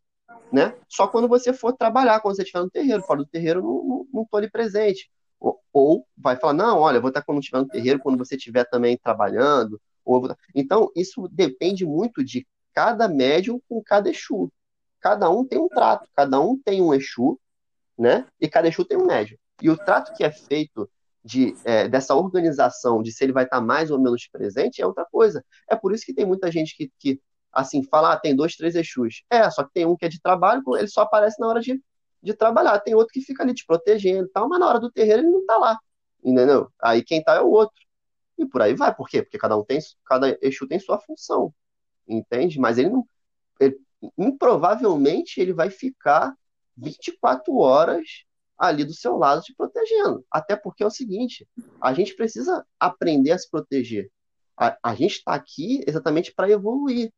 [0.51, 0.75] né?
[0.87, 3.03] Só quando você for trabalhar, quando você estiver no terreiro.
[3.03, 5.09] Fora do terreiro, não, não, não tô ali presente.
[5.39, 8.35] Ou, ou, vai falar, não, olha, eu vou estar quando estiver no terreiro, quando você
[8.35, 9.79] estiver também trabalhando.
[10.03, 14.51] Ou Então, isso depende muito de cada médium com cada Exu.
[14.99, 17.39] Cada um tem um trato, cada um tem um Exu,
[17.97, 18.25] né?
[18.39, 19.37] E cada Exu tem um médium.
[19.61, 20.89] E o trato que é feito
[21.23, 25.05] de, é, dessa organização, de se ele vai estar mais ou menos presente, é outra
[25.05, 25.43] coisa.
[25.69, 27.19] É por isso que tem muita gente que, que
[27.51, 29.23] assim, falar, ah, tem dois, três Exus.
[29.29, 31.81] É, só que tem um que é de trabalho, ele só aparece na hora de,
[32.21, 32.79] de trabalhar.
[32.79, 35.31] Tem outro que fica ali te protegendo e tal, mas na hora do terreiro ele
[35.31, 35.77] não tá lá.
[36.23, 36.71] Entendeu?
[36.81, 37.81] Aí quem tá é o outro.
[38.37, 38.93] E por aí vai.
[38.95, 39.23] Por quê?
[39.23, 41.53] Porque cada um tem, cada Exu tem sua função.
[42.07, 42.59] Entende?
[42.59, 43.05] Mas ele não.
[43.59, 43.77] Ele,
[44.17, 46.33] improvavelmente ele vai ficar
[46.77, 48.23] 24 horas
[48.57, 50.25] ali do seu lado te protegendo.
[50.31, 51.47] Até porque é o seguinte:
[51.81, 54.09] a gente precisa aprender a se proteger.
[54.57, 57.11] A, a gente está aqui exatamente para evoluir.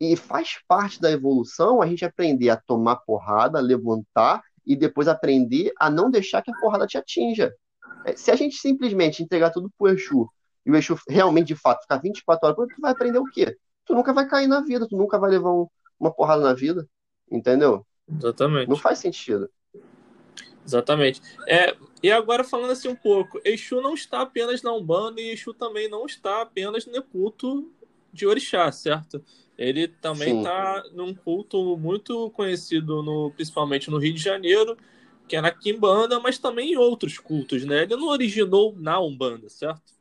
[0.00, 5.72] E faz parte da evolução a gente aprender a tomar porrada, levantar e depois aprender
[5.78, 7.54] a não deixar que a porrada te atinja.
[8.04, 10.28] É, se a gente simplesmente entregar tudo pro Exu
[10.66, 13.56] e o Exu realmente, de fato, ficar 24 horas, tu vai aprender o quê?
[13.84, 15.68] Tu nunca vai cair na vida, tu nunca vai levar um,
[15.98, 16.88] uma porrada na vida,
[17.30, 17.86] entendeu?
[18.08, 18.68] Exatamente.
[18.68, 19.50] Não faz sentido.
[20.64, 21.20] Exatamente.
[21.46, 25.52] É, e agora falando assim um pouco, Exu não está apenas na Umbanda e Exu
[25.52, 27.70] também não está apenas no culto
[28.12, 29.24] de Orixá, certo?
[29.56, 34.76] Ele também está num culto muito conhecido, no, principalmente no Rio de Janeiro,
[35.28, 37.82] que é na Quimbanda, mas também em outros cultos, né?
[37.82, 39.92] Ele não originou na Umbanda, certo?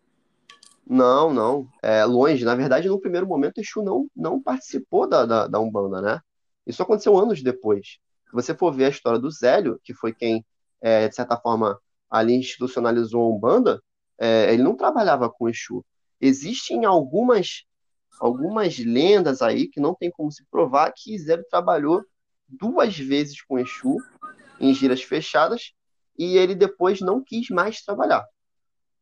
[0.88, 1.68] Não, não.
[1.82, 2.44] É longe.
[2.44, 6.22] Na verdade, no primeiro momento, Exu não, não participou da, da, da Umbanda, né?
[6.66, 7.98] Isso aconteceu anos depois.
[8.26, 10.46] Se você for ver a história do Zélio, que foi quem,
[10.80, 13.84] é, de certa forma, ali institucionalizou a Umbanda,
[14.20, 15.84] é, ele não trabalhava com Exu.
[16.20, 17.66] Existem algumas,
[18.20, 22.04] algumas lendas aí que não tem como se provar que Zélio trabalhou
[22.48, 23.98] duas vezes com Exu
[24.60, 25.74] em giras fechadas
[26.18, 28.24] e ele depois não quis mais trabalhar.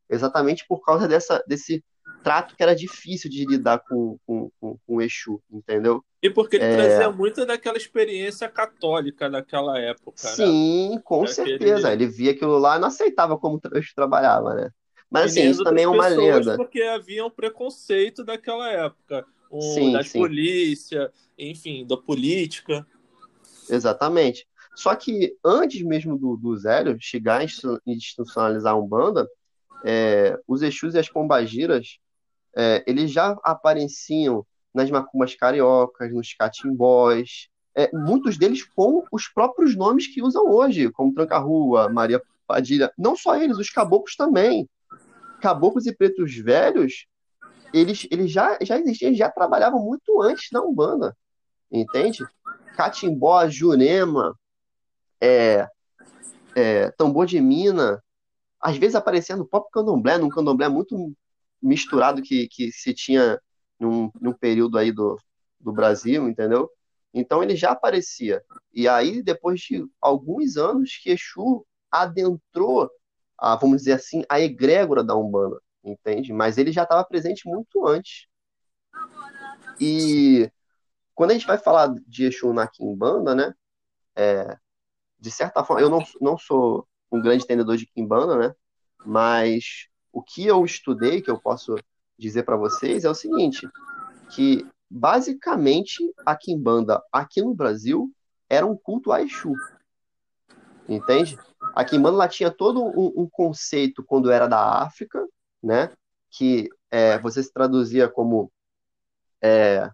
[0.08, 1.84] Exatamente por causa dessa, desse
[2.22, 6.04] trato que era difícil de lidar com, com, com, com o Exu, entendeu?
[6.22, 6.76] E porque ele é...
[6.76, 10.22] trazia muito daquela experiência católica daquela época.
[10.22, 10.34] Né?
[10.34, 11.00] Sim, né?
[11.04, 11.48] com Daquele...
[11.48, 11.92] certeza.
[11.92, 14.70] Ele via aquilo lá e não aceitava como o Exu trabalhava, né?
[15.10, 16.56] Mas assim, isso também é uma lenda.
[16.56, 19.26] Porque havia um preconceito daquela época.
[19.50, 20.20] Um, sim, das sim.
[20.20, 22.86] polícia, enfim, da política.
[23.68, 24.46] Exatamente.
[24.76, 27.44] Só que antes mesmo do, do Zélio chegar a
[27.86, 29.28] institucionalizar a Umbanda,
[29.84, 31.98] é, os Exus e as Pombagiras,
[32.56, 39.76] é, eles já apareciam nas macumbas cariocas, nos catimbós, é, muitos deles com os próprios
[39.76, 42.92] nomes que usam hoje, como Tranca-Rua, Maria Padilha.
[42.98, 44.68] Não só eles, os caboclos também.
[45.40, 47.06] Caboclos e pretos velhos,
[47.72, 51.16] eles, eles já, já existiam, já trabalhavam muito antes da Umbanda,
[51.70, 52.24] entende?
[52.76, 54.36] Catimbó, Jurema,
[55.20, 55.68] é,
[56.54, 58.02] é, tambor de mina,
[58.60, 61.12] às vezes aparecia no próprio candomblé, num candomblé muito
[61.62, 63.40] misturado que, que se tinha
[63.78, 65.18] num, num período aí do,
[65.58, 66.70] do Brasil, entendeu?
[67.12, 68.42] Então ele já aparecia.
[68.72, 72.90] E aí, depois de alguns anos, que Exu adentrou,
[73.38, 76.32] a, vamos dizer assim, a egrégora da Umbanda, entende?
[76.32, 78.26] Mas ele já estava presente muito antes.
[79.80, 80.50] E
[81.14, 83.54] quando a gente vai falar de Exu na Kimbanda, né?
[84.14, 84.56] É,
[85.18, 88.54] de certa forma, eu não, não sou um grande entendedor de Kimbanda, né?
[89.04, 91.76] Mas o que eu estudei, que eu posso
[92.18, 93.68] dizer para vocês, é o seguinte,
[94.30, 98.10] que basicamente a Kimbanda aqui no Brasil
[98.48, 99.54] era um culto a Exu.
[100.88, 101.38] Entende?
[101.74, 105.24] A Kimbanda ela tinha todo um, um conceito quando era da África,
[105.62, 105.92] né?
[106.30, 108.50] Que é, você se traduzia como
[109.42, 109.88] é,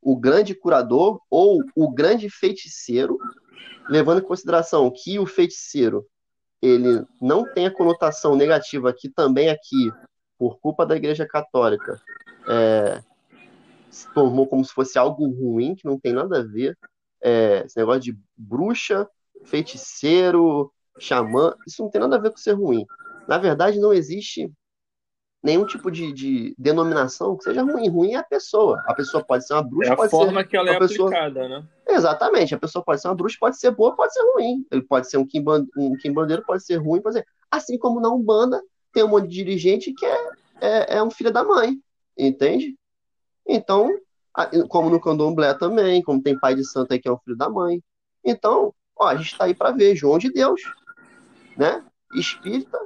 [0.00, 3.18] o grande curador ou o grande feiticeiro,
[3.88, 6.06] levando em consideração que o feiticeiro
[6.62, 9.90] ele não tem a conotação negativa que também aqui,
[10.38, 12.00] por culpa da Igreja Católica,
[12.48, 13.02] é,
[13.90, 16.76] se tornou como se fosse algo ruim, que não tem nada a ver.
[17.22, 19.08] É, esse negócio de bruxa,
[19.44, 22.84] feiticeiro, xamã, isso não tem nada a ver com ser ruim.
[23.26, 24.50] Na verdade, não existe
[25.42, 27.88] nenhum tipo de, de, denominação que seja ruim.
[27.88, 28.82] Ruim é a pessoa.
[28.86, 31.08] A pessoa pode ser uma bruxa, é a pode forma ser que ela é pessoa...
[31.08, 31.64] aplicada, né?
[31.96, 32.54] Exatamente.
[32.54, 34.66] A pessoa pode ser uma bruxa, pode ser boa, pode ser ruim.
[34.70, 35.66] Ele pode ser um, quimband...
[35.76, 37.26] um quimbandeiro, pode ser ruim, pode ser...
[37.50, 40.30] Assim como na Umbanda, tem um monte de dirigente que é,
[40.60, 41.78] é, é um filho da mãe,
[42.18, 42.76] entende?
[43.46, 43.96] Então,
[44.68, 47.48] como no candomblé também, como tem pai de santo aí que é um filho da
[47.48, 47.82] mãe.
[48.24, 50.60] Então, ó, a gente está aí para ver João de Deus,
[51.56, 51.84] né?
[52.14, 52.78] Espírita,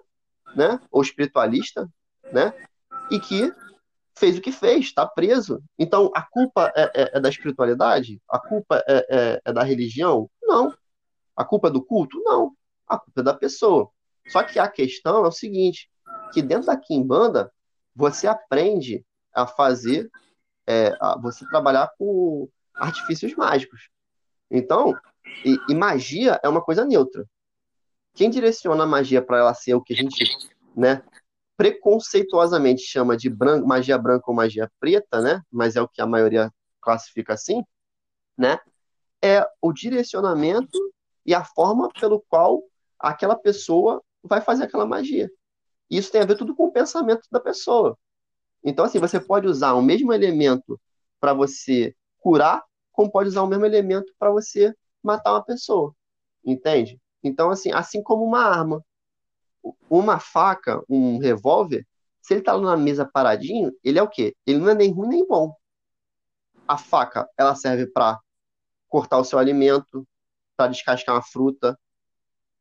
[0.54, 0.80] né?
[0.90, 1.88] Ou espiritualista,
[2.32, 2.52] né?
[3.10, 3.52] E que
[4.16, 5.62] fez o que fez, está preso.
[5.78, 8.20] Então, a culpa é, é, é da espiritualidade?
[8.28, 10.30] A culpa é, é, é, da religião?
[10.42, 10.74] Não.
[11.36, 12.20] A culpa é do culto?
[12.22, 12.52] Não.
[12.86, 13.90] A culpa é da pessoa.
[14.28, 15.90] Só que a questão é o seguinte,
[16.32, 17.52] que dentro da Kimbanda,
[17.94, 20.10] você aprende a fazer,
[20.66, 23.88] é, a você trabalhar com artifícios mágicos.
[24.50, 24.94] Então,
[25.44, 27.26] e, e magia é uma coisa neutra.
[28.14, 30.24] Quem direciona a magia para ela ser o que a gente
[30.76, 31.02] né,
[31.60, 33.28] preconceituosamente chama de
[33.66, 35.42] magia branca ou magia preta, né?
[35.52, 36.50] Mas é o que a maioria
[36.80, 37.62] classifica assim,
[38.34, 38.58] né?
[39.22, 40.78] É o direcionamento
[41.26, 42.62] e a forma pelo qual
[42.98, 45.30] aquela pessoa vai fazer aquela magia.
[45.90, 47.94] Isso tem a ver tudo com o pensamento da pessoa.
[48.64, 50.80] Então, assim, você pode usar o mesmo elemento
[51.20, 55.94] para você curar, como pode usar o mesmo elemento para você matar uma pessoa.
[56.42, 56.98] Entende?
[57.22, 58.82] Então, assim, assim como uma arma
[59.88, 61.86] uma faca, um revólver,
[62.20, 64.36] se ele tá lá na mesa paradinho, ele é o quê?
[64.46, 65.54] Ele não é nem ruim nem bom.
[66.66, 68.20] A faca, ela serve para
[68.88, 70.06] cortar o seu alimento,
[70.56, 71.78] para descascar uma fruta,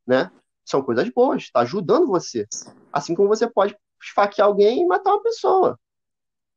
[0.06, 0.30] né?
[0.64, 2.46] São coisas boas, está ajudando você.
[2.92, 5.78] Assim como você pode esfaquear alguém e matar uma pessoa.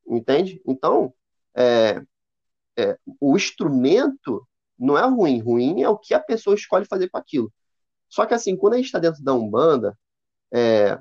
[0.08, 0.62] Entende?
[0.66, 1.14] Então,
[1.56, 2.02] é,
[2.78, 5.40] é, o instrumento não é ruim.
[5.40, 7.52] Ruim é o que a pessoa escolhe fazer com aquilo.
[8.10, 9.98] Só que assim, quando a gente está dentro da Umbanda,
[10.54, 11.00] é,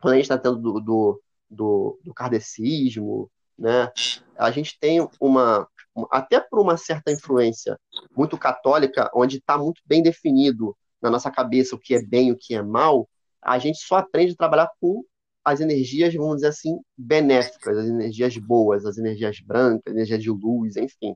[0.00, 3.90] quando a gente está dentro do, do, do, do kardecismo, né,
[4.36, 5.66] a gente tem uma,
[6.10, 7.78] até por uma certa influência
[8.16, 12.32] muito católica, onde está muito bem definido na nossa cabeça o que é bem e
[12.32, 13.08] o que é mal,
[13.42, 15.04] a gente só aprende a trabalhar com
[15.44, 20.76] as energias, vamos dizer assim, benéficas, as energias boas, as energias brancas, energias de luz,
[20.76, 21.14] enfim.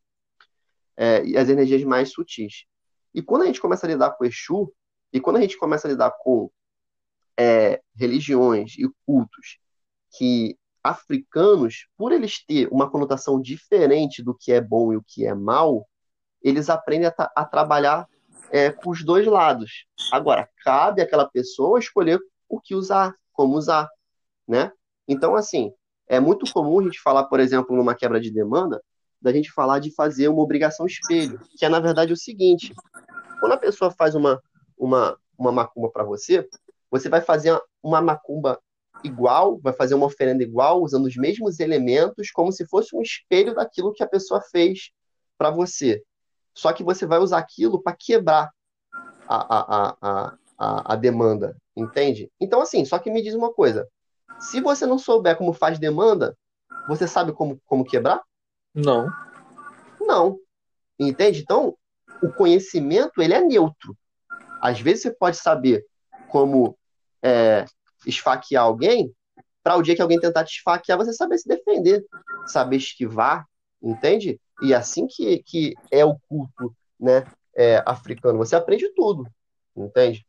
[0.97, 2.65] É, e as energias mais sutis.
[3.13, 4.73] E quando a gente começa a lidar com Exu,
[5.13, 6.49] e quando a gente começa a lidar com
[7.39, 9.59] é, religiões e cultos
[10.17, 15.27] que africanos, por eles ter uma conotação diferente do que é bom e o que
[15.27, 15.87] é mal,
[16.43, 18.07] eles aprendem a, a trabalhar
[18.51, 19.85] é, com os dois lados.
[20.11, 22.19] Agora, cabe àquela pessoa escolher
[22.49, 23.89] o que usar, como usar
[24.51, 24.73] né?
[25.07, 25.73] Então, assim,
[26.09, 28.83] é muito comum a gente falar, por exemplo, numa quebra de demanda,
[29.23, 32.75] da gente falar de fazer uma obrigação espelho, que é, na verdade, o seguinte,
[33.39, 34.43] quando a pessoa faz uma,
[34.77, 36.49] uma, uma macumba para você,
[36.91, 38.61] você vai fazer uma macumba
[39.05, 43.55] igual, vai fazer uma oferenda igual, usando os mesmos elementos, como se fosse um espelho
[43.55, 44.91] daquilo que a pessoa fez
[45.39, 46.03] para você.
[46.55, 48.51] Só que você vai usar aquilo para quebrar
[49.27, 52.31] a, a, a, a, a demanda, entende?
[52.41, 53.89] Então, assim, só que me diz uma coisa:
[54.39, 56.37] se você não souber como faz demanda,
[56.89, 58.23] você sabe como, como quebrar?
[58.75, 59.09] Não.
[60.01, 60.39] Não.
[60.99, 61.41] Entende?
[61.41, 61.77] Então,
[62.23, 63.97] o conhecimento ele é neutro.
[64.61, 65.87] Às vezes você pode saber
[66.29, 66.77] como
[67.23, 67.65] é,
[68.07, 69.13] esfaquear alguém,
[69.63, 72.05] para o dia que alguém tentar te esfaquear, você saber se defender,
[72.47, 73.47] saber esquivar,
[73.83, 74.41] entende?
[74.63, 79.27] E assim que, que é o culto né, é, africano, você aprende tudo,
[79.77, 80.25] entende?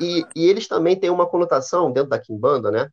[0.00, 2.90] E, e eles também têm uma conotação dentro da Kimbanda, né?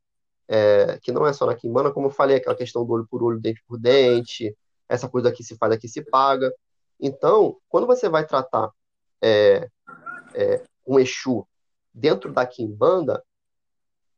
[0.48, 3.24] É, que não é só na Kimbanda, como eu falei, aquela questão do olho por
[3.24, 4.56] olho, dente por dente,
[4.88, 6.52] essa coisa aqui se faz, aqui se paga.
[7.00, 8.72] Então, quando você vai tratar
[9.22, 9.70] é,
[10.34, 11.48] é, um Exu
[11.94, 13.24] dentro da Kimbanda,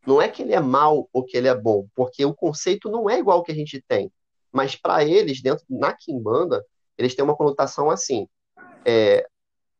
[0.05, 3.09] não é que ele é mal ou que ele é bom, porque o conceito não
[3.09, 4.11] é igual ao que a gente tem.
[4.51, 6.65] Mas para eles, dentro na Kimbanda,
[6.97, 8.27] eles têm uma conotação assim:
[8.85, 9.25] é,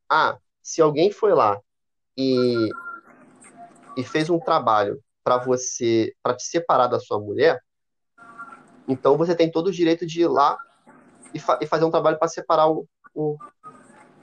[0.10, 1.60] ah, se alguém foi lá
[2.16, 2.70] e
[3.98, 7.62] e fez um trabalho para você, para te separar da sua mulher,
[8.88, 10.58] então você tem todo o direito de ir lá
[11.34, 13.38] e, fa e fazer um trabalho para separar o, o,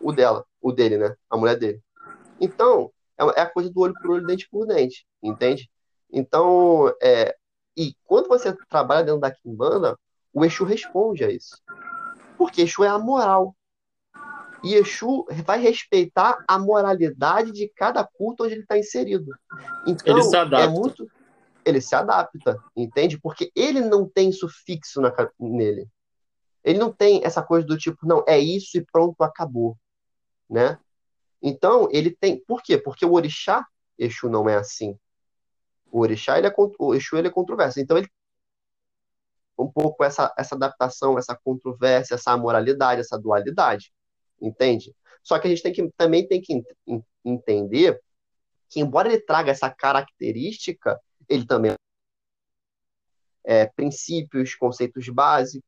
[0.00, 1.14] o, dela, o dele, né?
[1.30, 1.80] A mulher dele.
[2.40, 5.70] Então, é, é a coisa do olho por olho, dente por dente, entende?
[6.10, 7.36] Então, é,
[7.76, 9.98] e quando você trabalha dentro da Kimbanda,
[10.32, 11.56] o Exu responde a isso.
[12.36, 13.54] Porque Exu é a moral.
[14.64, 19.32] E Exu vai respeitar a moralidade de cada culto onde ele está inserido.
[19.86, 20.64] Então, ele se adapta.
[20.64, 21.10] É muito...
[21.64, 23.20] Ele se adapta, entende?
[23.20, 25.12] Porque ele não tem sufixo na...
[25.38, 25.86] nele.
[26.64, 29.76] Ele não tem essa coisa do tipo, não, é isso e pronto, acabou.
[30.48, 30.78] Né?
[31.42, 32.42] Então, ele tem.
[32.44, 32.78] Por quê?
[32.78, 33.66] Porque o orixá,
[33.98, 34.98] Exu não é assim.
[35.90, 37.80] O orixá, ele é, o Exu, ele é controverso.
[37.80, 38.08] Então, ele
[39.58, 43.92] um pouco essa, essa adaptação, essa controvérsia, essa moralidade, essa dualidade
[44.40, 44.94] entende?
[45.22, 46.62] Só que a gente tem que, também tem que
[47.24, 48.00] entender
[48.68, 51.74] que, embora ele traga essa característica, ele também
[53.44, 55.67] é, princípios, conceitos básicos.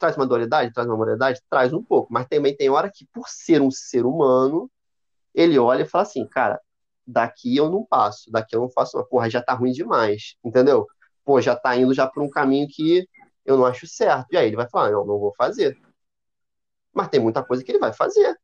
[0.00, 3.28] Traz uma dualidade, traz uma moralidade, traz um pouco, mas também tem hora que, por
[3.28, 4.68] ser um ser humano,
[5.34, 6.60] ele olha e fala assim, cara,
[7.06, 10.86] daqui eu não passo, daqui eu não faço uma porra, já tá ruim demais, entendeu?
[11.24, 13.06] Pô, já tá indo já por um caminho que
[13.44, 14.26] eu não acho certo.
[14.32, 15.78] E aí ele vai falar, não, não vou fazer
[16.92, 18.38] mas tem muita coisa que ele vai fazer.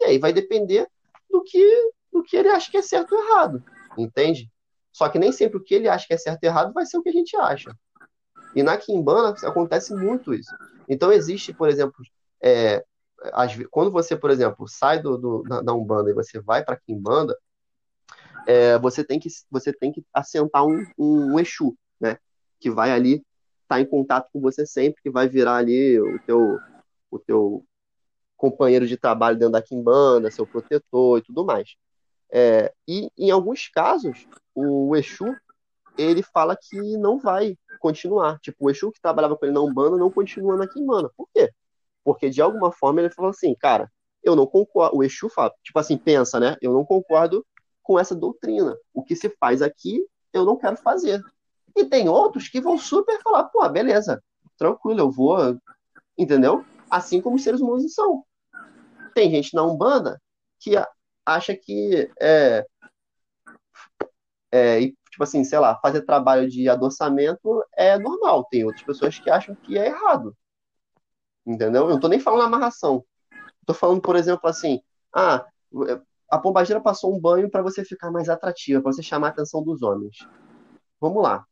[0.00, 0.86] E aí vai depender
[1.30, 3.64] do que, do que ele acha que é certo ou errado,
[3.96, 4.50] entende?
[4.92, 6.98] Só que nem sempre o que ele acha que é certo ou errado vai ser
[6.98, 7.76] o que a gente acha.
[8.56, 10.50] E na Kimbanda acontece muito isso.
[10.88, 12.02] Então existe, por exemplo,
[12.42, 12.82] é,
[13.34, 16.78] as, quando você, por exemplo, sai do, do da, da, Umbanda e você vai para
[16.78, 17.36] Kimbanda,
[18.46, 22.16] é, você tem que você tem que assentar um, um, um Exu, né?
[22.58, 23.16] Que vai ali
[23.62, 26.58] estar tá em contato com você sempre, que vai virar ali o teu
[27.10, 27.62] o teu
[28.38, 31.76] companheiro de trabalho dentro da Kimbanda, seu protetor e tudo mais.
[32.30, 35.36] É, e em alguns casos, o Exu
[35.96, 38.38] ele fala que não vai continuar.
[38.40, 41.10] Tipo, o Exu que trabalhava com ele na Umbanda não continua na Kimbanda.
[41.16, 41.50] Por quê?
[42.04, 43.90] Porque de alguma forma ele falou assim, cara,
[44.22, 44.96] eu não concordo.
[44.96, 46.56] O Exu fala, tipo assim, pensa, né?
[46.60, 47.44] Eu não concordo
[47.82, 48.76] com essa doutrina.
[48.92, 51.22] O que se faz aqui, eu não quero fazer.
[51.76, 54.22] E tem outros que vão super falar, pô, beleza,
[54.56, 55.56] tranquilo, eu vou,
[56.16, 56.64] entendeu?
[56.90, 58.24] Assim como os seres humanos são.
[59.14, 60.20] Tem gente na Umbanda
[60.58, 60.72] que
[61.24, 62.66] acha que é,
[64.52, 68.44] é, tipo assim, sei lá, fazer trabalho de adoçamento é normal.
[68.50, 70.36] Tem outras pessoas que acham que é errado.
[71.46, 71.84] Entendeu?
[71.84, 73.04] Eu não tô nem falando amarração.
[73.66, 74.80] Tô falando, por exemplo, assim,
[75.14, 75.46] Ah,
[76.30, 79.62] a pombagira passou um banho para você ficar mais atrativa, para você chamar a atenção
[79.62, 80.16] dos homens.
[81.00, 81.46] Vamos lá.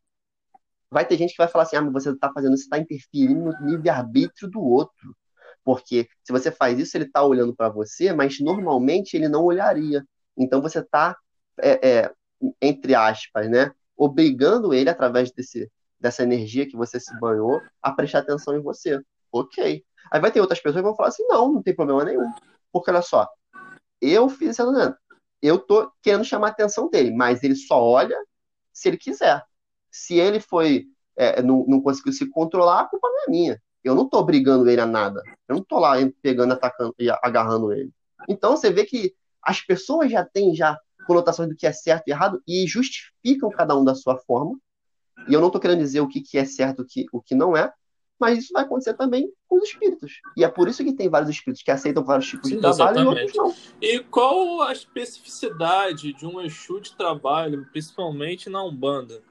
[0.91, 3.45] Vai ter gente que vai falar assim: ah, mas você está fazendo isso, está interferindo
[3.45, 5.15] no livre-arbítrio do outro.
[5.63, 10.05] Porque se você faz isso, ele está olhando para você, mas normalmente ele não olharia.
[10.37, 11.17] Então você está,
[11.61, 12.13] é, é,
[12.61, 18.19] entre aspas, né, obrigando ele, através desse, dessa energia que você se banhou, a prestar
[18.19, 19.01] atenção em você.
[19.31, 19.83] Ok.
[20.11, 22.31] Aí vai ter outras pessoas que vão falar assim: não, não tem problema nenhum.
[22.71, 23.27] Porque olha só,
[24.01, 24.93] eu fiz essa né?
[25.41, 28.17] Eu tô querendo chamar a atenção dele, mas ele só olha
[28.73, 29.43] se ele quiser.
[29.91, 33.61] Se ele foi, é, não, não conseguiu se controlar, a culpa não é minha.
[33.83, 35.21] Eu não tô brigando ele a nada.
[35.47, 37.91] Eu não tô lá pegando, atacando e agarrando ele.
[38.27, 42.11] Então você vê que as pessoas já têm já conotações do que é certo e
[42.11, 44.57] errado e justificam cada um da sua forma.
[45.27, 47.55] E eu não estou querendo dizer o que, que é certo e o que não
[47.55, 47.71] é,
[48.19, 50.19] mas isso vai acontecer também com os espíritos.
[50.37, 52.99] E é por isso que tem vários espíritos que aceitam vários tipos Sim, de trabalho
[52.99, 53.35] exatamente.
[53.35, 53.79] e outros não.
[53.81, 59.21] E qual a especificidade de um Exu de trabalho, principalmente na Umbanda?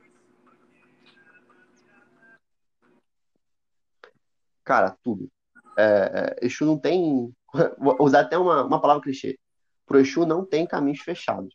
[4.62, 5.30] Cara, tudo.
[5.76, 7.34] É, é, Exu não tem.
[7.78, 9.38] Vou usar até uma, uma palavra clichê.
[9.86, 11.54] Pro Exu não tem caminhos fechados.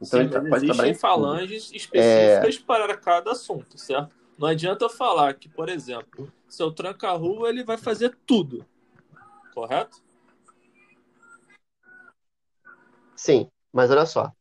[0.00, 2.64] Então Sim, ele pode existem falanges específicas é...
[2.66, 4.14] para cada assunto, certo?
[4.38, 8.64] Não adianta eu falar que, por exemplo, seu tranca-rua ele vai fazer tudo.
[9.52, 10.00] Correto?
[13.16, 14.32] Sim, mas olha só.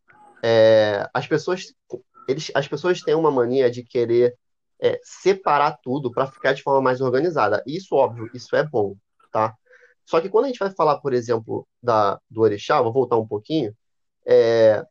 [0.43, 1.74] É, as pessoas
[2.28, 4.38] eles, as pessoas têm uma mania de querer
[4.80, 7.64] é, separar tudo para ficar de forma mais organizada.
[7.66, 8.95] Isso, óbvio, isso é bom,
[9.32, 9.55] tá?
[10.08, 13.28] Só que quando a gente vai falar, por exemplo, da, do Orixá, vou voltar um
[13.28, 13.76] pouquinho,
[14.26, 14.86] é,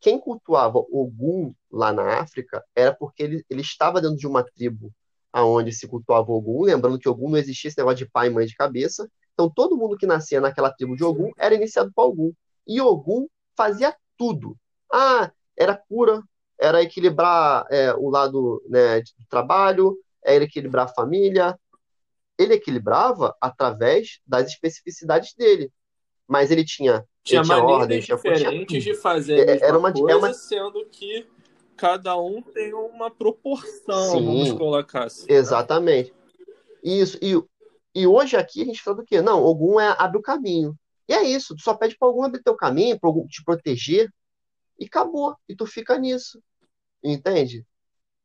[0.00, 4.92] quem cultuava Ogum lá na África era porque ele, ele estava dentro de uma tribo
[5.32, 8.46] aonde se cultuava Ogum, lembrando que Ogum não existia esse negócio de pai e mãe
[8.46, 9.10] de cabeça.
[9.34, 12.32] Então todo mundo que nascia naquela tribo de Ogum era iniciado por Ogum.
[12.66, 13.26] E Ogum
[13.56, 14.56] fazia tudo.
[14.92, 16.22] Ah, era cura,
[16.58, 21.58] era equilibrar é, o lado né, do trabalho, era equilibrar a família.
[22.38, 25.70] Ele equilibrava através das especificidades dele.
[26.28, 30.16] Mas ele tinha tinha, tinha ordem, tinha diferentes de fazer é, era uma, coisa, é
[30.16, 30.32] uma...
[30.32, 31.26] sendo que
[31.76, 35.26] cada um tem uma proporção, Sim, vamos colocar assim.
[35.28, 35.34] Né?
[35.36, 36.14] Exatamente.
[36.82, 37.18] Isso.
[37.20, 37.34] E,
[37.94, 39.20] e hoje aqui a gente fala do quê?
[39.20, 40.76] Não, algum é abre o caminho.
[41.08, 44.12] E é isso, tu só pede para algum abrir teu caminho, para algum te proteger,
[44.78, 45.36] e acabou.
[45.48, 46.40] E tu fica nisso.
[47.02, 47.64] Entende?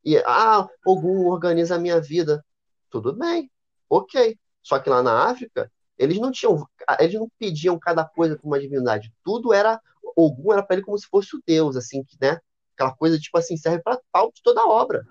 [0.03, 2.43] E, ah, algum organiza a minha vida.
[2.89, 3.49] Tudo bem,
[3.91, 4.37] ok.
[4.63, 6.65] Só que lá na África, eles não tinham,
[6.99, 9.13] eles não pediam cada coisa para uma divindade.
[9.23, 9.79] Tudo era,
[10.15, 12.39] Ogum era para ele como se fosse o Deus, assim, que, né?
[12.73, 15.05] Aquela coisa, tipo assim, serve para pau de toda a obra.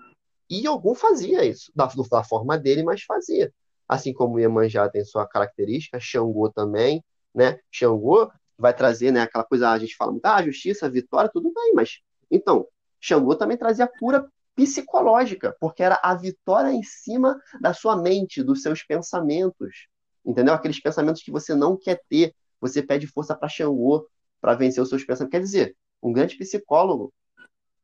[0.49, 3.53] E Ogum fazia isso, da, da forma dele, mas fazia.
[3.87, 7.03] Assim como Iemanjá tem sua característica, Xangô também,
[7.33, 7.59] né?
[7.69, 11.73] Xangô vai trazer, né, aquela coisa, a gente fala muito, ah, justiça, vitória, tudo bem,
[11.73, 12.67] mas, então,
[12.99, 18.61] Xangô também trazia cura psicológica, porque era a vitória em cima da sua mente, dos
[18.61, 19.87] seus pensamentos,
[20.25, 20.53] Entendeu?
[20.53, 24.07] Aqueles pensamentos que você não quer ter, você pede força para Xangô
[24.39, 25.31] para vencer os seus pensamentos.
[25.31, 27.13] Quer dizer, um grande psicólogo.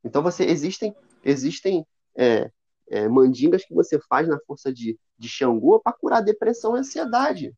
[0.04, 2.52] Então você existem existem é,
[2.90, 7.54] é, mandingas que você faz na força de, de Xangô para curar depressão e ansiedade.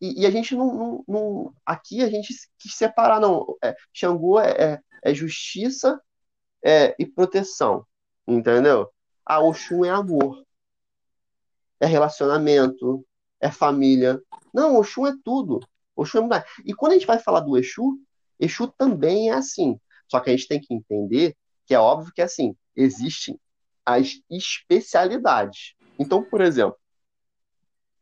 [0.00, 3.56] E, e a gente não, não, não, Aqui a gente quis separar, não.
[3.62, 6.00] É, Xangô é, é, é justiça
[6.64, 7.86] é, e proteção.
[8.26, 8.90] Entendeu?
[9.24, 10.44] A Oxum é amor.
[11.80, 13.06] É relacionamento,
[13.40, 14.20] é família.
[14.52, 15.60] Não, Oxum é tudo.
[15.94, 16.44] Oxum é muito...
[16.64, 17.98] E quando a gente vai falar do Exu,
[18.38, 19.78] Exu também é assim.
[20.08, 21.36] Só que a gente tem que entender
[21.66, 23.38] que é óbvio que, assim, existem
[23.84, 25.74] as especialidades.
[25.98, 26.78] Então, por exemplo,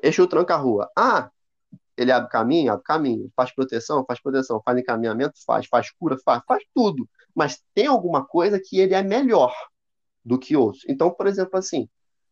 [0.02, 0.90] Exu tranca a rua.
[0.96, 1.30] Ah,
[1.96, 3.30] ele abre caminho, abre caminho.
[3.34, 4.61] Faz proteção, faz proteção.
[4.64, 5.66] Faz encaminhamento, faz.
[5.66, 6.42] Faz cura, faz.
[6.46, 7.09] Faz tudo.
[7.37, 9.55] Mas tem alguma coisa que ele é melhor
[10.24, 10.84] do que outros.
[10.89, 11.87] Então, por exemplo, assim,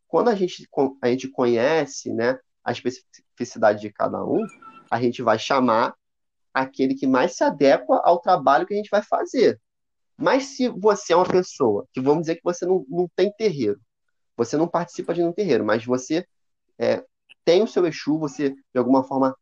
[0.08, 0.66] quando a gente,
[1.02, 4.42] a gente conhece, né, a especificidade de cada um,
[4.90, 5.94] a gente vai chamar
[6.52, 9.60] aquele que mais se adequa ao trabalho que a gente vai fazer.
[10.16, 13.78] Mas se você é uma pessoa que vamos dizer que você não, não tem terreiro,
[14.36, 16.26] você não participa de um terreiro, mas você
[16.78, 17.04] é,
[17.44, 19.36] tem o seu Exu, você de alguma forma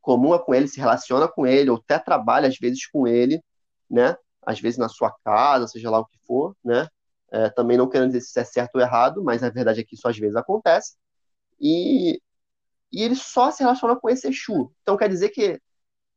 [0.00, 3.42] comum com ele, se relaciona com ele, ou até trabalha às vezes com ele,
[3.88, 4.16] né?
[4.44, 6.88] Às vezes na sua casa, seja lá o que for, né?
[7.32, 9.94] É, também não querendo dizer se é certo ou errado, mas a verdade é que
[9.94, 10.96] isso às vezes acontece.
[11.60, 12.20] E
[12.92, 14.72] e ele só se relaciona com esse Exu.
[14.82, 15.60] Então quer dizer que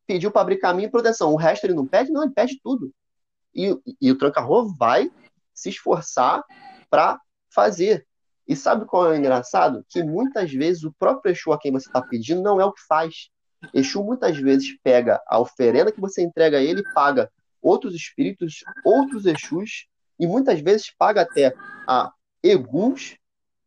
[0.07, 1.31] pediu para abrir caminho e proteção.
[1.31, 2.11] O resto ele não pede?
[2.11, 2.91] Não, ele pede tudo.
[3.53, 5.11] E, e o Tranca-Rua vai
[5.53, 6.43] se esforçar
[6.89, 7.19] para
[7.53, 8.05] fazer.
[8.47, 9.85] E sabe qual é o engraçado?
[9.87, 12.81] Que muitas vezes o próprio Exu a quem você está pedindo não é o que
[12.87, 13.29] faz.
[13.73, 17.31] Exu muitas vezes pega a oferenda que você entrega a ele e paga
[17.63, 19.87] outros espíritos, outros Exus,
[20.19, 21.53] e muitas vezes paga até
[21.87, 22.11] a
[22.43, 23.17] eguns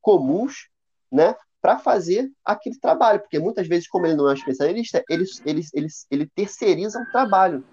[0.01, 0.69] comuns,
[1.11, 5.25] né, para fazer aquele trabalho, porque muitas vezes, como ele não é um especialista, ele,
[5.45, 7.65] ele, ele, ele terceiriza o trabalho,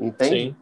[0.00, 0.50] entende?
[0.50, 0.56] Sim.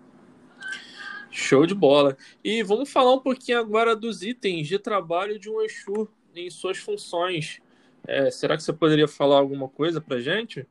[1.31, 2.17] Show de bola.
[2.45, 6.77] E vamos falar um pouquinho agora dos itens de trabalho de um Exu em suas
[6.77, 7.61] funções.
[8.07, 10.67] É, será que você poderia falar alguma coisa para gente?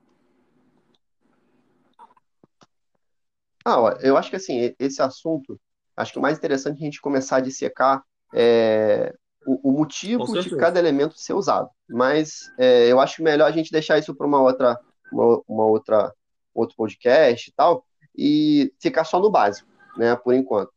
[3.65, 5.59] Ah, eu acho que assim, esse assunto,
[5.95, 8.03] acho que o mais interessante é a gente começar a dissecar
[8.33, 9.13] é,
[9.45, 11.69] o, o, motivo de cada elemento ser usado.
[11.87, 14.79] Mas é, eu acho melhor a gente deixar isso para uma outra,
[15.11, 16.13] uma, uma, outra,
[16.53, 17.85] outro podcast e tal,
[18.15, 20.71] e ficar só no básico, né, por enquanto.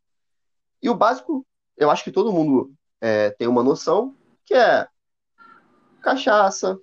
[0.82, 4.14] E o básico, eu acho que todo mundo é, tem uma noção,
[4.45, 4.87] que é
[6.03, 6.78] cachaça,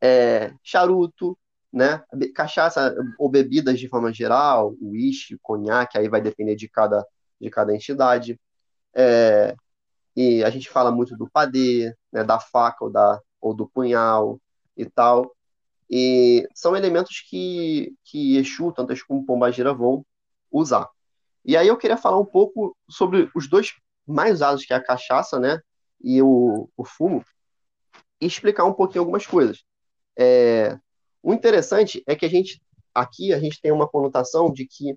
[0.00, 1.36] é, charuto,
[1.72, 2.02] né?
[2.34, 7.04] Cachaça ou bebidas de forma geral, uísque, conhaque, aí vai depender de cada,
[7.40, 8.38] de cada entidade.
[8.94, 9.54] É,
[10.14, 14.38] e a gente fala muito do padê, né, da faca ou, da, ou do punhal
[14.76, 15.34] e tal.
[15.90, 20.04] E são elementos que, que Exu, tanto Exu como Pombagira, vão
[20.50, 20.88] usar.
[21.44, 23.74] E aí eu queria falar um pouco sobre os dois
[24.06, 25.60] mais usados, que é a cachaça né,
[26.02, 27.24] e o, o fumo,
[28.20, 29.64] e explicar um pouquinho algumas coisas.
[30.16, 30.78] É,
[31.22, 32.60] o interessante é que a gente,
[32.94, 34.96] aqui, a gente tem uma conotação de que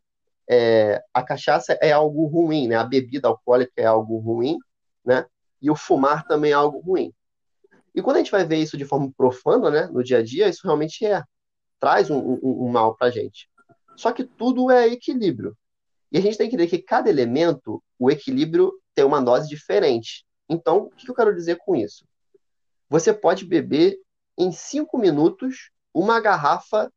[0.50, 2.76] é, a cachaça é algo ruim, né?
[2.76, 4.58] A bebida alcoólica é algo ruim,
[5.04, 5.26] né?
[5.62, 7.14] E o fumar também é algo ruim.
[7.94, 10.50] E quando a gente vai ver isso de forma profana, né, no dia a dia,
[10.50, 11.24] isso realmente é
[11.80, 13.50] traz um, um, um mal para gente.
[13.96, 15.58] Só que tudo é equilíbrio.
[16.12, 20.26] E a gente tem que entender que cada elemento, o equilíbrio tem uma dose diferente.
[20.50, 22.06] Então, o que eu quero dizer com isso?
[22.90, 23.98] Você pode beber
[24.38, 26.92] em cinco minutos uma garrafa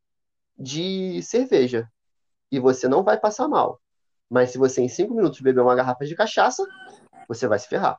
[0.57, 1.89] de cerveja
[2.51, 3.81] e você não vai passar mal.
[4.29, 6.67] Mas se você em cinco minutos beber uma garrafa de cachaça,
[7.25, 7.97] você vai se ferrar.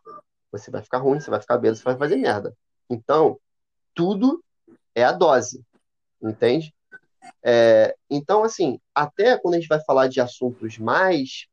[0.53, 2.55] Você vai ficar ruim, você vai ficar bêbado, você vai fazer merda.
[2.91, 3.41] Então,
[3.95, 4.45] tudo
[4.95, 5.65] é a dose,
[6.23, 6.75] entende?
[7.43, 11.47] É, então, assim, até quando a gente vai falar de assuntos mais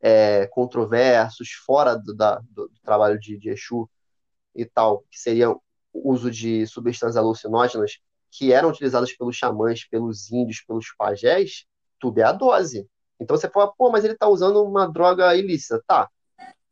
[0.00, 3.88] é, controversos, fora do, da, do, do trabalho de, de Exu
[4.52, 5.60] e tal, que seria o
[5.92, 7.98] uso de substâncias alucinógenas,
[8.32, 11.66] que eram utilizadas pelos xamãs, pelos índios, pelos pajés,
[12.00, 12.88] tudo é a dose.
[13.20, 15.82] Então você fala, pô, mas ele está usando uma droga ilícita.
[15.86, 16.08] Tá.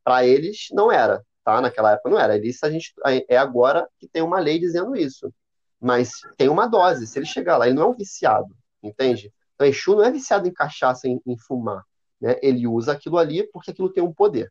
[0.02, 1.60] Para eles não era, tá?
[1.60, 2.36] Naquela época não era.
[2.36, 2.94] Ilícita a gente
[3.28, 5.32] é agora que tem uma lei dizendo isso.
[5.78, 7.06] Mas tem uma dose.
[7.06, 9.32] Se ele chegar lá, ele não é um viciado, entende?
[9.54, 11.84] Então Exu não é viciado em cachaça, em, em fumar.
[12.18, 12.38] Né?
[12.42, 14.50] Ele usa aquilo ali porque aquilo tem um poder.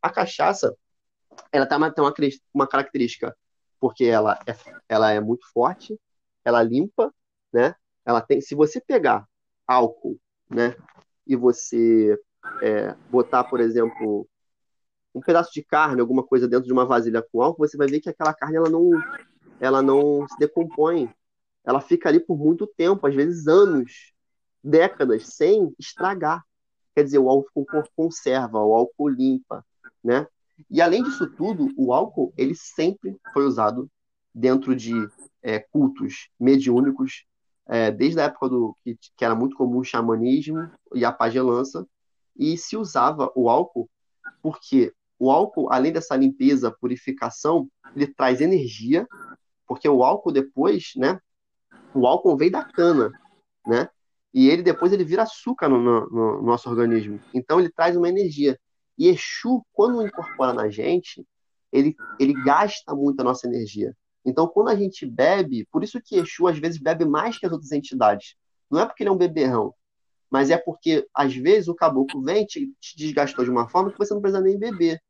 [0.00, 0.74] A cachaça,
[1.52, 2.14] ela tem uma, tem uma,
[2.54, 3.36] uma característica,
[3.78, 4.56] porque ela é,
[4.88, 5.98] ela é muito forte,
[6.48, 7.12] ela limpa,
[7.52, 7.74] né?
[8.04, 9.26] Ela tem, se você pegar
[9.66, 10.18] álcool,
[10.48, 10.74] né,
[11.26, 12.18] e você
[12.62, 14.26] é, botar, por exemplo,
[15.14, 18.00] um pedaço de carne, alguma coisa dentro de uma vasilha com álcool, você vai ver
[18.00, 18.90] que aquela carne ela não,
[19.60, 21.12] ela não se decompõe.
[21.64, 24.14] Ela fica ali por muito tempo, às vezes anos,
[24.64, 26.42] décadas, sem estragar.
[26.94, 29.62] Quer dizer, o álcool conserva, o álcool limpa,
[30.02, 30.26] né?
[30.70, 33.88] E além disso tudo, o álcool ele sempre foi usado
[34.38, 34.92] dentro de
[35.42, 37.24] é, cultos mediúnicos,
[37.66, 41.86] é, desde a época do que, que, era muito comum o xamanismo e a pagelança,
[42.36, 43.88] e se usava o álcool
[44.40, 49.06] porque o álcool, além dessa limpeza, purificação, ele traz energia,
[49.66, 51.18] porque o álcool depois, né,
[51.92, 53.10] o álcool veio da cana,
[53.66, 53.88] né,
[54.32, 58.08] e ele depois ele vira açúcar no, no, no nosso organismo, então ele traz uma
[58.08, 58.58] energia.
[58.96, 61.24] E Exu, quando incorpora na gente,
[61.72, 63.94] ele, ele gasta muito a nossa energia.
[64.28, 67.52] Então, quando a gente bebe, por isso que Exu às vezes bebe mais que as
[67.52, 68.34] outras entidades.
[68.70, 69.74] Não é porque ele é um beberrão,
[70.30, 73.98] mas é porque às vezes o caboclo vem te, te desgastou de uma forma que
[73.98, 75.00] você não precisa nem beber.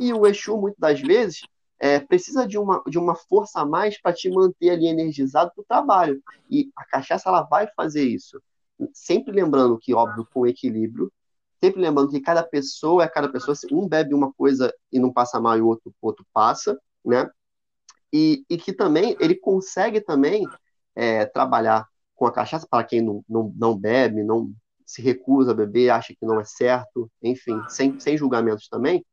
[0.00, 1.42] E o Exu, muitas das vezes,
[1.78, 5.62] é, precisa de uma, de uma força a mais para te manter ali energizado para
[5.62, 6.20] o trabalho.
[6.50, 8.42] E a cachaça ela vai fazer isso.
[8.92, 11.12] Sempre lembrando que, óbvio, com equilíbrio,
[11.62, 13.56] sempre lembrando que cada pessoa é cada pessoa.
[13.72, 17.30] Um bebe uma coisa e não passa mal e o outro, o outro passa, né?
[18.16, 20.42] E, e que também ele consegue também
[20.94, 24.50] é, trabalhar com a cachaça para quem não, não, não bebe, não
[24.86, 29.04] se recusa a beber, acha que não é certo, enfim, sem, sem julgamentos também,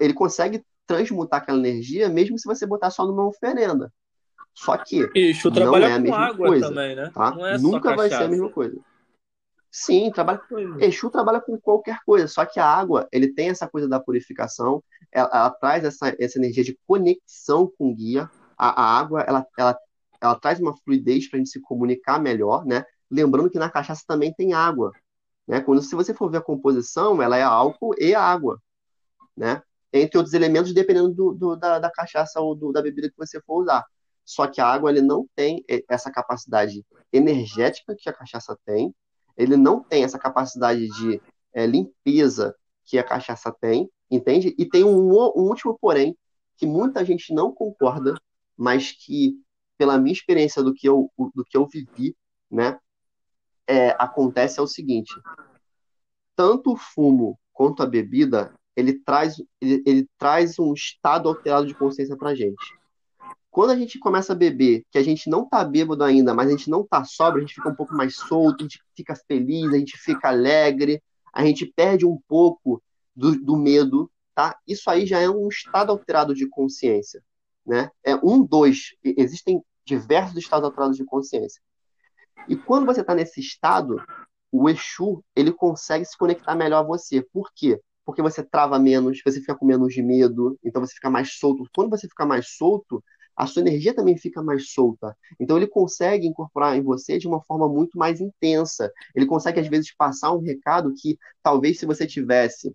[0.00, 3.92] ele consegue transmutar aquela energia mesmo se você botar só numa oferenda.
[4.52, 7.10] Só que Isso, não é a mesma coisa, também, né?
[7.14, 7.36] tá?
[7.40, 8.76] É Nunca vai ser a mesma coisa.
[9.78, 10.40] Sim, trabalha.
[10.80, 14.82] Exu trabalha com qualquer coisa, só que a água, ele tem essa coisa da purificação,
[15.12, 18.30] ela, ela traz essa, essa energia de conexão com o guia.
[18.56, 19.78] A, a, água, ela, ela,
[20.18, 22.86] ela traz uma fluidez para a gente se comunicar melhor, né?
[23.10, 24.92] Lembrando que na cachaça também tem água,
[25.46, 25.60] né?
[25.60, 28.58] Quando se você for ver a composição, ela é álcool e água,
[29.36, 29.60] né?
[29.92, 33.38] Entre outros elementos, dependendo do, do da, da, cachaça ou do, da bebida que você
[33.42, 33.84] for usar.
[34.24, 38.94] Só que a água ele não tem essa capacidade energética que a cachaça tem,
[39.36, 41.20] ele não tem essa capacidade de
[41.52, 44.54] é, limpeza que a cachaça tem, entende?
[44.58, 46.16] E tem um, um último porém
[46.56, 48.14] que muita gente não concorda,
[48.56, 49.38] mas que
[49.76, 52.16] pela minha experiência do que eu do que eu vivi,
[52.50, 52.78] né,
[53.66, 55.12] é, acontece é o seguinte:
[56.34, 61.74] tanto o fumo quanto a bebida ele traz ele, ele traz um estado alterado de
[61.74, 62.78] consciência para gente.
[63.56, 66.50] Quando a gente começa a beber, que a gente não tá bêbado ainda, mas a
[66.50, 69.72] gente não tá sóbrio, a gente fica um pouco mais solto, a gente fica feliz,
[69.72, 71.02] a gente fica alegre,
[71.32, 72.82] a gente perde um pouco
[73.14, 74.58] do, do medo, tá?
[74.68, 77.22] Isso aí já é um estado alterado de consciência,
[77.64, 77.90] né?
[78.04, 78.94] É um, dois.
[79.02, 81.62] Existem diversos estados alterados de consciência.
[82.50, 84.04] E quando você está nesse estado,
[84.52, 87.22] o Exu ele consegue se conectar melhor a você.
[87.32, 87.80] Por quê?
[88.04, 91.64] Porque você trava menos, você fica com menos de medo, então você fica mais solto.
[91.74, 93.02] Quando você fica mais solto,
[93.36, 95.14] a sua energia também fica mais solta.
[95.38, 98.90] Então ele consegue incorporar em você de uma forma muito mais intensa.
[99.14, 102.74] Ele consegue às vezes passar um recado que talvez se você tivesse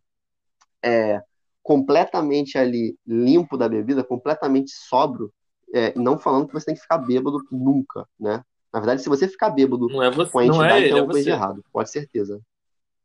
[0.83, 1.21] é,
[1.63, 5.33] completamente ali limpo da bebida, completamente sóbrio,
[5.73, 8.43] é, não falando que você tem que ficar bêbado nunca, né?
[8.73, 10.87] Na verdade, se você ficar bêbado não é você, com a entidade, não é ele,
[10.87, 12.41] tem é alguma coisa de errado, pode certeza.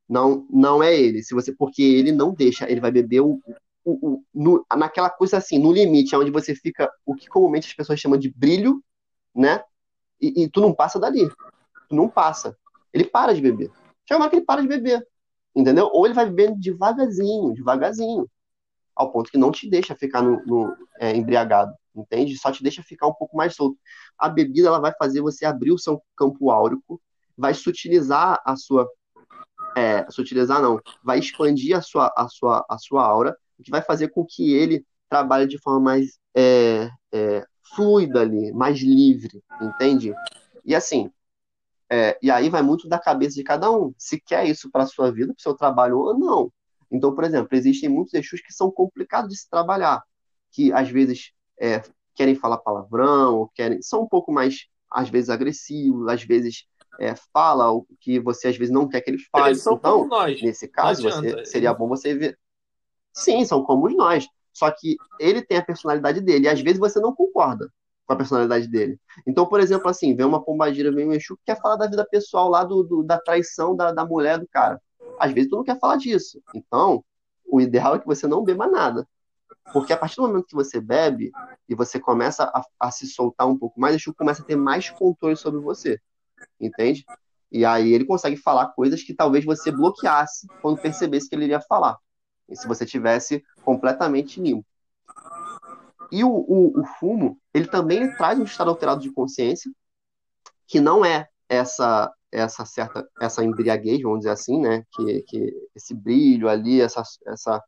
[0.08, 1.22] Não, não é ele.
[1.22, 3.40] Se você, porque ele não deixa, ele vai beber o,
[3.86, 7.74] o, o no, naquela coisa assim, no limite, onde você fica o que comumente as
[7.74, 8.82] pessoas chamam de brilho,
[9.32, 9.62] né?
[10.20, 11.28] E, e tu não passa dali.
[11.88, 12.58] Tu não passa.
[12.92, 13.70] Ele para de beber.
[14.04, 15.06] Chega uma hora que ele para de beber.
[15.54, 15.88] Entendeu?
[15.92, 18.28] Ou ele vai bebendo devagarzinho, devagarzinho.
[18.94, 21.72] Ao ponto que não te deixa ficar no, no é, embriagado.
[21.94, 22.36] Entende?
[22.36, 23.78] Só te deixa ficar um pouco mais solto.
[24.18, 27.00] A bebida ela vai fazer você abrir o seu campo áurico,
[27.36, 28.88] vai sutilizar a sua.
[29.76, 33.82] É, sutilizar não, vai expandir a sua, a sua, a sua aura, o que vai
[33.82, 37.44] fazer com que ele trabalhe de forma mais é, é,
[37.74, 40.12] fluida ali, mais livre, entende?
[40.64, 41.10] E assim,
[41.90, 44.86] é, e aí vai muito da cabeça de cada um, se quer isso para a
[44.86, 46.52] sua vida, para o seu trabalho ou não.
[46.90, 50.02] Então, por exemplo, existem muitos Exus que são complicados de se trabalhar,
[50.52, 51.82] que às vezes é,
[52.14, 56.66] querem falar palavrão, ou querem, são um pouco mais, às vezes, agressivos, às vezes
[56.98, 59.50] é, fala o que você às vezes não quer que ele fale.
[59.50, 60.08] Eles então,
[60.42, 62.38] nesse caso, você, seria bom você ver.
[63.16, 64.28] Sim, são como nós.
[64.52, 67.72] Só que ele tem a personalidade dele, e às vezes você não concorda
[68.06, 69.00] com a personalidade dele.
[69.26, 72.06] Então, por exemplo, assim, vem uma pombagira, vem um Exu que quer falar da vida
[72.06, 74.80] pessoal lá, do, do da traição da, da mulher do cara.
[75.18, 76.40] Às vezes tu não quer falar disso.
[76.54, 77.04] Então,
[77.46, 79.06] o ideal é que você não beba nada.
[79.72, 81.32] Porque a partir do momento que você bebe
[81.68, 84.56] e você começa a, a se soltar um pouco mais, o Exu começa a ter
[84.56, 86.00] mais controle sobre você.
[86.60, 87.04] Entende?
[87.50, 91.60] E aí ele consegue falar coisas que talvez você bloqueasse quando percebesse que ele iria
[91.60, 91.98] falar.
[92.54, 94.66] Se você tivesse completamente limpo.
[96.12, 99.70] E o, o, o, fumo, ele também traz um estado alterado de consciência,
[100.66, 104.84] que não é essa essa certa essa embriaguez, vamos dizer assim, né?
[104.92, 107.62] Que, que esse brilho ali, essa, essa,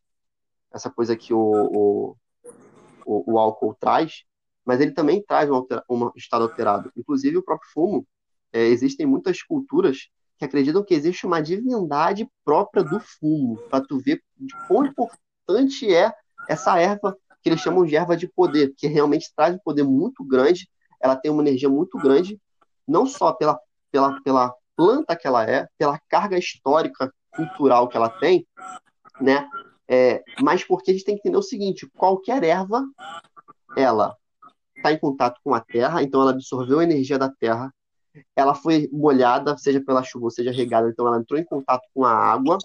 [0.73, 2.17] essa coisa que o,
[3.07, 4.25] o, o, álcool traz,
[4.65, 6.93] mas ele também traz um, um estado alterado.
[6.97, 8.07] Inclusive, o próprio fumo,
[8.53, 10.09] é, existem muitas culturas
[10.39, 15.93] que acreditam que existe uma divindade própria do fumo, para tu ver de quão importante
[15.93, 16.13] é
[16.49, 20.25] essa erva que eles chamam de erva de poder, que realmente traz um poder muito
[20.25, 20.69] grande,
[21.01, 22.41] ela tem uma energia muito grande,
[22.87, 23.59] não só pela,
[23.91, 28.47] pela, pela planta que ela é, pela carga histórica, cultural que ela tem,
[29.21, 29.49] né?
[29.87, 32.85] É, mas porque a gente tem que entender o seguinte: qualquer erva,
[33.77, 34.17] ela
[34.77, 37.73] está em contato com a terra, então ela absorveu a energia da terra,
[38.37, 42.13] ela foi molhada, seja pela chuva, seja regada, então ela entrou em contato com a
[42.13, 42.59] água,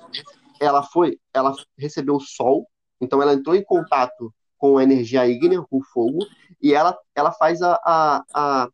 [0.59, 2.67] ela foi, ela recebeu o sol,
[3.01, 6.19] então ela entrou em contato com a energia ígnea, com o fogo,
[6.61, 8.69] e ela, ela faz a, a, a,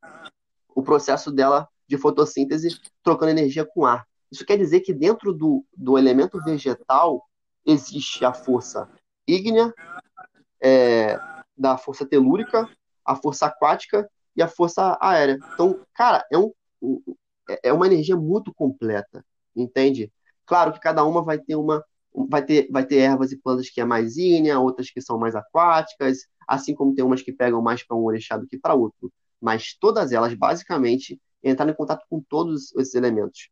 [0.75, 4.05] o processo dela de fotossíntese trocando energia com ar.
[4.31, 7.23] Isso quer dizer que dentro do, do elemento vegetal
[7.65, 8.87] existe a força
[9.27, 9.73] ígnea,
[10.61, 11.19] é,
[11.57, 12.69] da força telúrica,
[13.03, 15.39] a força aquática e a força aérea.
[15.53, 16.51] Então, cara, é, um,
[17.63, 19.23] é uma energia muito completa,
[19.55, 20.11] entende?
[20.45, 21.83] Claro que cada uma vai ter uma
[22.27, 25.35] vai ter, vai ter ervas e plantas que é mais ígnea, outras que são mais
[25.35, 29.11] aquáticas, assim como tem umas que pegam mais para um orixá do que para outro.
[29.39, 33.49] Mas todas elas, basicamente, entraram em contato com todos esses elementos.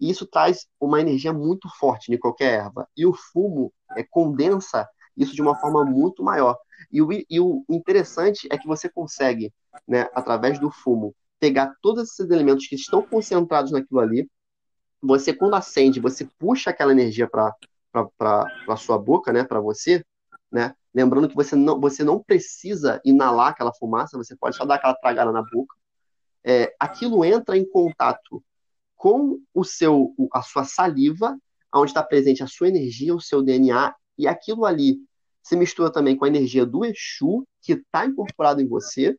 [0.00, 2.88] E isso traz uma energia muito forte em qualquer erva.
[2.96, 6.56] E o fumo é, condensa isso de uma forma muito maior.
[6.90, 9.52] E o, e o interessante é que você consegue,
[9.86, 14.30] né, através do fumo, pegar todos esses elementos que estão concentrados naquilo ali.
[15.02, 17.54] Você, quando acende, você puxa aquela energia para
[18.68, 20.04] a sua boca, né, para você,
[20.52, 20.74] né?
[20.92, 24.94] Lembrando que você não, você não precisa inalar aquela fumaça, você pode só dar aquela
[24.94, 25.74] tragada na boca.
[26.44, 28.42] É, aquilo entra em contato
[28.96, 31.38] com o seu, a sua saliva,
[31.74, 34.98] onde está presente a sua energia, o seu DNA, e aquilo ali
[35.42, 39.16] se mistura também com a energia do Exu, que está incorporado em você.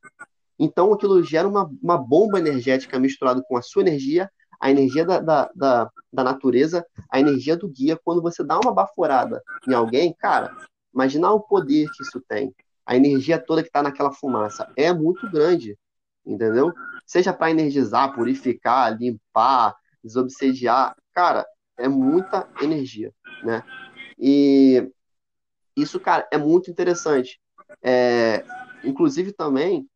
[0.63, 5.19] Então, aquilo gera uma, uma bomba energética misturada com a sua energia, a energia da,
[5.19, 7.99] da, da, da natureza, a energia do guia.
[8.03, 10.55] Quando você dá uma baforada em alguém, cara,
[10.93, 12.53] Imaginar o poder que isso tem.
[12.85, 15.77] A energia toda que está naquela fumaça é muito grande,
[16.25, 16.73] entendeu?
[17.05, 21.45] Seja para energizar, purificar, limpar, desobsediar, cara,
[21.77, 23.63] é muita energia, né?
[24.19, 24.91] E
[25.75, 27.39] isso, cara, é muito interessante.
[27.81, 28.43] É,
[28.83, 29.87] inclusive também,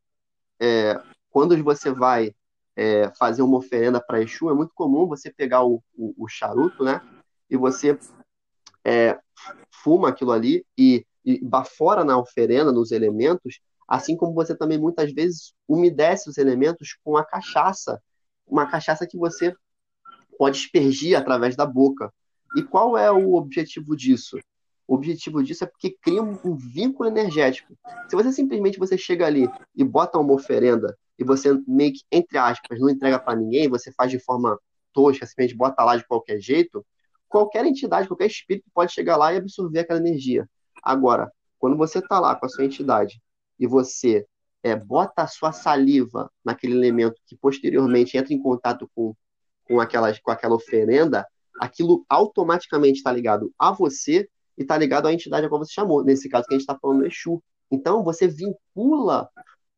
[0.60, 0.99] é,
[1.30, 2.34] quando você vai
[2.76, 6.84] é, fazer uma oferenda para Exu, é muito comum você pegar o, o, o charuto,
[6.84, 7.01] né?
[7.49, 7.97] E você
[8.84, 9.20] é,
[9.72, 15.12] fuma aquilo ali e, e bafora na oferenda, nos elementos, assim como você também muitas
[15.14, 18.01] vezes umedece os elementos com a cachaça,
[18.47, 19.53] uma cachaça que você
[20.38, 22.14] pode espergir através da boca.
[22.56, 24.38] E qual é o objetivo disso?
[24.88, 27.75] O objetivo disso é porque cria um, um vínculo energético.
[28.07, 32.38] Se você simplesmente você chega ali e bota uma oferenda e você meio que, entre
[32.38, 34.59] aspas, não entrega para ninguém, você faz de forma
[34.93, 36.86] tosca, simplesmente bota lá de qualquer jeito,
[37.27, 40.47] qualquer entidade, qualquer espírito pode chegar lá e absorver aquela energia.
[40.83, 43.19] Agora, quando você está lá com a sua entidade
[43.59, 44.25] e você
[44.61, 49.15] é, bota a sua saliva naquele elemento que posteriormente entra em contato com,
[49.63, 51.25] com, aquela, com aquela oferenda,
[51.59, 56.03] aquilo automaticamente está ligado a você e está ligado à entidade a qual você chamou.
[56.03, 57.41] Nesse caso que a gente está falando do Exu.
[57.72, 59.30] Então, você vincula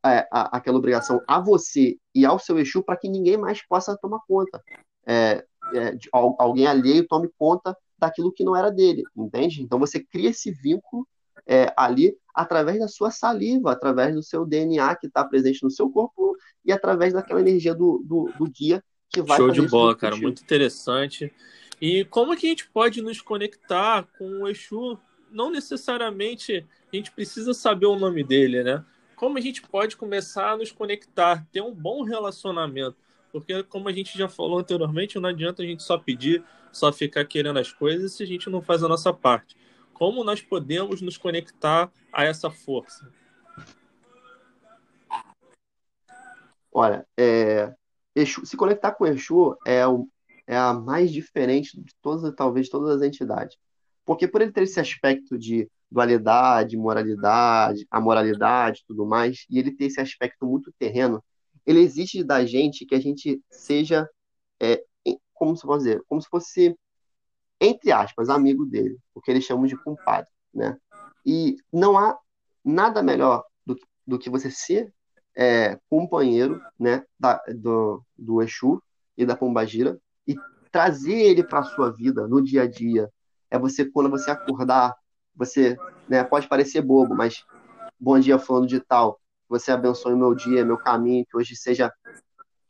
[0.06, 3.98] é, a, aquela obrigação a você e ao seu Exu para que ninguém mais possa
[3.98, 4.62] tomar conta.
[5.06, 9.62] É, é, de, alguém alheio tome conta daquilo que não era dele, entende?
[9.62, 11.08] Então você cria esse vínculo
[11.48, 15.90] é, ali através da sua saliva, através do seu DNA que está presente no seu
[15.90, 20.16] corpo e através daquela energia do, do, do guia que vai Show de bola, cara,
[20.16, 21.34] muito interessante.
[21.80, 24.98] E como que a gente pode nos conectar com o Exu?
[25.32, 28.84] Não necessariamente a gente precisa saber o nome dele, né?
[29.16, 32.96] Como a gente pode começar a nos conectar, ter um bom relacionamento?
[33.32, 37.26] Porque, como a gente já falou anteriormente, não adianta a gente só pedir, só ficar
[37.26, 39.56] querendo as coisas se a gente não faz a nossa parte.
[39.94, 43.12] Como nós podemos nos conectar a essa força?
[46.72, 47.74] Olha, é,
[48.16, 50.08] Exu, se conectar com o Exu é, o,
[50.48, 53.58] é a mais diferente de todas, talvez, todas as entidades.
[54.06, 59.76] Porque por ele ter esse aspecto de dualidade, moralidade, a moralidade tudo mais, e ele
[59.76, 61.22] ter esse aspecto muito terreno,
[61.66, 64.10] ele exige da gente que a gente seja,
[64.62, 64.82] é,
[65.34, 66.76] como se dizer, como se fosse,
[67.60, 70.78] entre aspas, amigo dele, o que eles chamam de compadre, né?
[71.26, 72.18] E não há
[72.64, 74.94] nada melhor do, do que você ser
[75.36, 78.82] é, companheiro, né, da, do, do Exu
[79.18, 80.36] e da Pombagira e
[80.72, 83.10] trazer ele para a sua vida no dia a dia.
[83.50, 84.96] É você, quando você acordar,
[85.36, 87.44] você, né, pode parecer bobo, mas
[88.00, 91.92] bom dia falando de tal, você abençoe meu dia, meu caminho, que hoje seja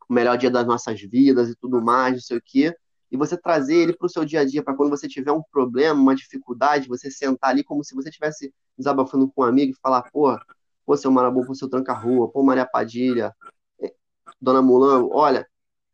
[0.10, 2.76] o melhor dia das nossas vidas e tudo mais, não sei o quê.
[3.12, 5.42] E você trazer ele para o seu dia a dia, para quando você tiver um
[5.52, 9.80] problema, uma dificuldade, você sentar ali como se você estivesse desabafando com um amigo e
[9.82, 10.38] falar, pô,
[10.86, 13.34] pô, seu Marabu, pô, seu Tranca-Rua, pô, Maria Padilha,
[13.82, 13.94] eh,
[14.42, 15.48] Dona Mulambo, olha,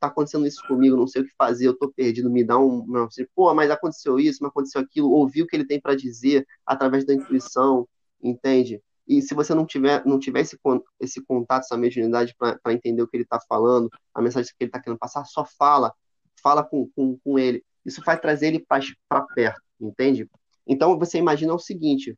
[0.07, 2.85] tá acontecendo isso comigo, não sei o que fazer, eu tô perdido, me dá um,
[2.85, 5.95] não, assim, pô, mas aconteceu isso, mas aconteceu aquilo, ouvir o que ele tem para
[5.95, 7.87] dizer através da intuição,
[8.21, 8.81] entende?
[9.07, 10.57] E se você não tiver, não tiver esse,
[10.99, 14.69] esse contato, essa mediunidade para entender o que ele está falando, a mensagem que ele
[14.69, 15.93] está querendo passar, só fala,
[16.41, 17.63] fala com, com, com ele.
[17.85, 20.29] Isso vai trazer ele para perto, entende?
[20.65, 22.17] Então você imagina o seguinte: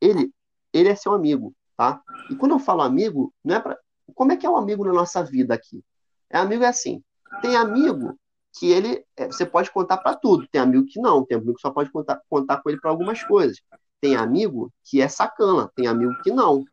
[0.00, 0.32] ele,
[0.72, 2.00] ele é seu amigo, tá?
[2.30, 3.76] E quando eu falo amigo, não é para.
[4.14, 5.82] Como é que é o um amigo na nossa vida aqui?
[6.30, 7.02] É amigo é assim.
[7.40, 8.18] Tem amigo
[8.58, 10.46] que ele é, você pode contar para tudo.
[10.48, 11.24] Tem amigo que não.
[11.24, 13.60] Tem amigo que só pode contar, contar com ele para algumas coisas.
[14.00, 16.64] Tem amigo que é sacana, tem amigo que não.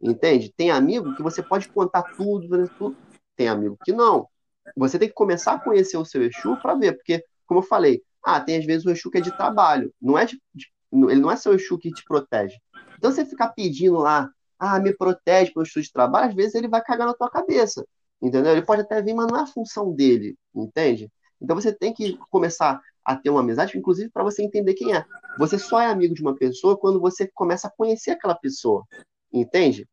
[0.00, 0.52] Entende?
[0.56, 2.96] Tem amigo que você pode contar tudo, tudo.
[3.36, 4.28] Tem amigo que não.
[4.76, 8.02] Você tem que começar a conhecer o seu Exu para ver, porque, como eu falei,
[8.22, 9.92] ah, tem às vezes o Exu que é de trabalho.
[10.00, 12.56] Não é de, de, ele não é seu Exu que te protege.
[12.96, 14.28] Então, você ficar pedindo lá,
[14.58, 17.84] ah, me protege pelo Exu de trabalho, às vezes ele vai cagar na tua cabeça.
[18.20, 18.52] Entendeu?
[18.52, 21.10] Ele pode até vir, mas não é a função dele, entende?
[21.40, 25.04] Então você tem que começar a ter uma amizade, inclusive para você entender quem é.
[25.38, 28.84] Você só é amigo de uma pessoa quando você começa a conhecer aquela pessoa,
[29.32, 29.88] entende?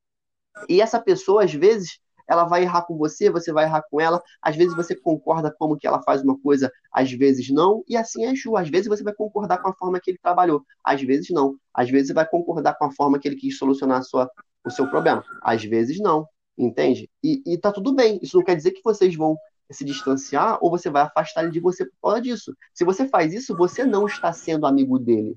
[0.67, 4.21] E essa pessoa, às vezes, ela vai errar com você, você vai errar com ela.
[4.41, 7.83] Às vezes você concorda como que ela faz uma coisa, às vezes não.
[7.87, 8.57] E assim é Exu.
[8.57, 11.55] Às vezes você vai concordar com a forma que ele trabalhou, às vezes não.
[11.73, 14.29] Às vezes você vai concordar com a forma que ele quis solucionar sua,
[14.65, 16.27] o seu problema, às vezes não.
[16.57, 17.09] Entende?
[17.23, 18.19] E, e tá tudo bem.
[18.21, 19.37] Isso não quer dizer que vocês vão
[19.71, 22.55] se distanciar ou você vai afastar ele de você por causa disso.
[22.73, 25.35] Se você faz isso, você não está sendo amigo dele.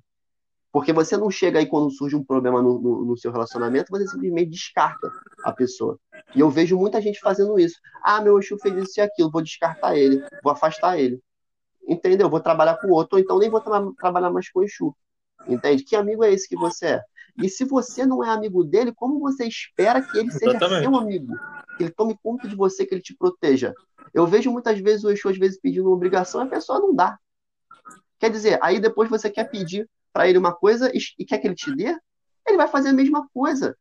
[0.70, 4.06] Porque você não chega aí quando surge um problema no, no, no, seu relacionamento, você
[4.06, 5.10] simplesmente descarta
[5.42, 5.98] a pessoa.
[6.34, 7.80] E eu vejo muita gente fazendo isso.
[8.02, 11.20] Ah, meu Exu fez isso e aquilo, vou descartar ele, vou afastar ele.
[11.88, 12.28] Entendeu?
[12.28, 14.94] Vou trabalhar com outro, ou então nem vou tra trabalhar mais com o Exu.
[15.46, 15.84] Entende?
[15.84, 17.02] Que amigo é esse que você é?
[17.40, 20.82] E se você não é amigo dele, como você espera que ele seja Exatamente.
[20.82, 21.34] seu amigo?
[21.76, 23.72] Que ele tome conta de você, que ele te proteja.
[24.12, 26.94] Eu vejo muitas vezes o Exu, às vezes, pedindo uma obrigação e a pessoa não
[26.94, 27.18] dá.
[28.18, 31.54] Quer dizer, aí depois você quer pedir para ele uma coisa e, quer que ele
[31.54, 31.96] te dê,
[32.46, 33.76] ele vai fazer a mesma coisa.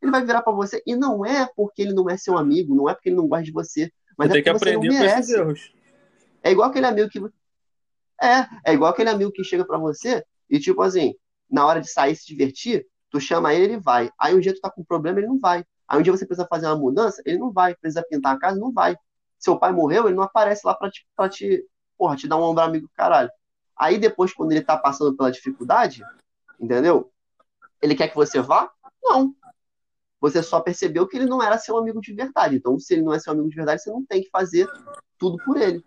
[0.00, 0.80] Ele vai virar para você.
[0.86, 3.44] E não é porque ele não é seu amigo, não é porque ele não gosta
[3.44, 5.34] de você, mas você é porque você não merece.
[6.42, 7.18] É igual aquele amigo que.
[8.22, 11.14] É, é igual aquele amigo que chega para você e, tipo assim,
[11.50, 14.10] na hora de sair se divertir, tu chama ele, ele vai.
[14.18, 15.64] Aí um dia tu tá com um problema, ele não vai.
[15.88, 17.74] Aí um dia você precisa fazer uma mudança, ele não vai.
[17.74, 18.96] Precisa pintar a casa, não vai.
[19.38, 21.66] Seu pai morreu, ele não aparece lá pra te, pra te
[21.98, 23.30] porra, te dar um ombro amigo caralho.
[23.76, 26.02] Aí depois, quando ele tá passando pela dificuldade,
[26.58, 27.10] entendeu?
[27.80, 28.70] Ele quer que você vá?
[29.02, 29.34] Não.
[30.20, 32.56] Você só percebeu que ele não era seu amigo de verdade.
[32.56, 34.68] Então, se ele não é seu amigo de verdade, você não tem que fazer
[35.18, 35.82] tudo por ele.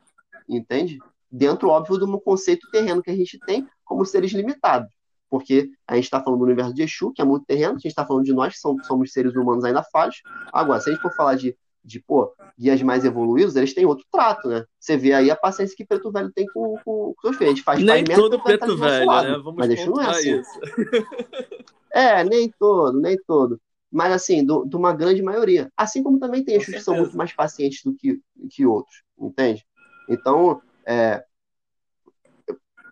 [0.50, 1.00] Entende?
[1.32, 4.92] Dentro, óbvio, de um conceito terreno que a gente tem como seres limitados.
[5.34, 7.88] Porque a gente está falando do universo de Exu, que é muito terreno, a gente
[7.88, 10.22] está falando de nós, que somos, seres humanos ainda falhos.
[10.54, 14.06] Agora, se a gente for falar de de, pô, guias mais evoluídos, eles têm outro
[14.12, 14.64] trato, né?
[14.80, 17.52] Você vê aí a paciência que Preto Velho tem com, com, com seus filhos.
[17.52, 19.38] A gente faz Nem todo Preto Velho, lado, né?
[19.40, 20.40] Vamos mas deixa não é assim.
[20.40, 20.60] Isso.
[21.92, 23.60] é, nem todo, nem todo.
[23.92, 25.70] Mas, assim, do, de uma grande maioria.
[25.76, 29.66] Assim como também tem eixos que são muito mais pacientes do que, que outros, entende?
[30.08, 31.22] Então, é,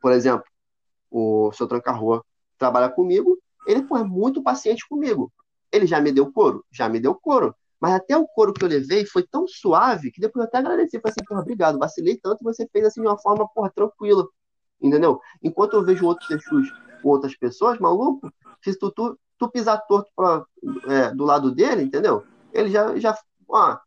[0.02, 0.44] por exemplo,
[1.10, 2.26] o seu Tranca-Rua
[2.62, 5.34] trabalha comigo, ele é muito paciente comigo.
[5.72, 6.64] Ele já me deu couro?
[6.72, 7.56] Já me deu couro.
[7.80, 11.00] Mas até o couro que eu levei foi tão suave que depois eu até agradeci.
[11.00, 14.28] Falei assim, porra, obrigado, vacilei tanto e você fez assim de uma forma, porra, tranquila.
[14.80, 15.20] Entendeu?
[15.42, 18.32] Enquanto eu vejo outros Exus com outras pessoas, maluco,
[18.64, 20.46] se tu, tu, tu pisar torto pra,
[20.88, 22.24] é, do lado dele, entendeu?
[22.54, 23.18] Ele já, já
[23.50, 23.78] ó,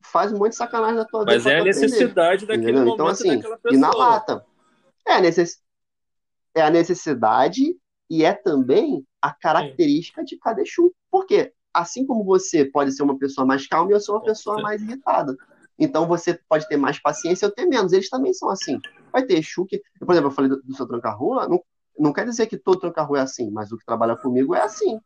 [0.00, 1.32] faz um monte de sacanagem na tua vida.
[1.32, 2.84] Mas é a necessidade daquele entendeu?
[2.84, 4.44] momento então, assim, E na lata.
[5.04, 5.60] É a, necess...
[6.54, 7.76] é a necessidade
[8.10, 10.92] e é também a característica de cada Exu.
[11.10, 11.52] Por quê?
[11.72, 15.36] assim como você pode ser uma pessoa mais calma, eu sou uma pessoa mais irritada.
[15.78, 17.92] Então você pode ter mais paciência, eu ter menos.
[17.92, 18.78] Eles também são assim.
[19.12, 19.80] Vai ter Exu que.
[19.98, 21.62] Por exemplo, eu falei do, do seu tranca-rua, não,
[21.98, 24.98] não quer dizer que todo tranca-rua é assim, mas o que trabalha comigo é assim.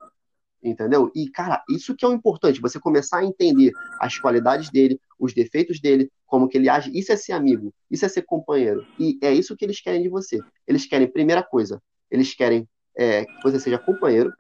[0.63, 1.13] Entendeu?
[1.15, 5.35] E, cara, isso que é o importante, você começar a entender as qualidades dele, os
[5.35, 6.91] defeitos dele, como que ele age.
[6.99, 8.85] Isso é ser amigo, isso é ser companheiro.
[8.99, 10.41] E é isso que eles querem de você.
[10.67, 11.81] Eles querem, primeira coisa,
[12.11, 12.67] eles querem
[12.97, 14.33] é, que você seja companheiro,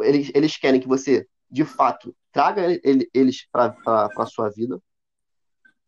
[0.00, 3.74] eles, eles querem que você, de fato, traga ele, eles para
[4.16, 4.80] a sua vida.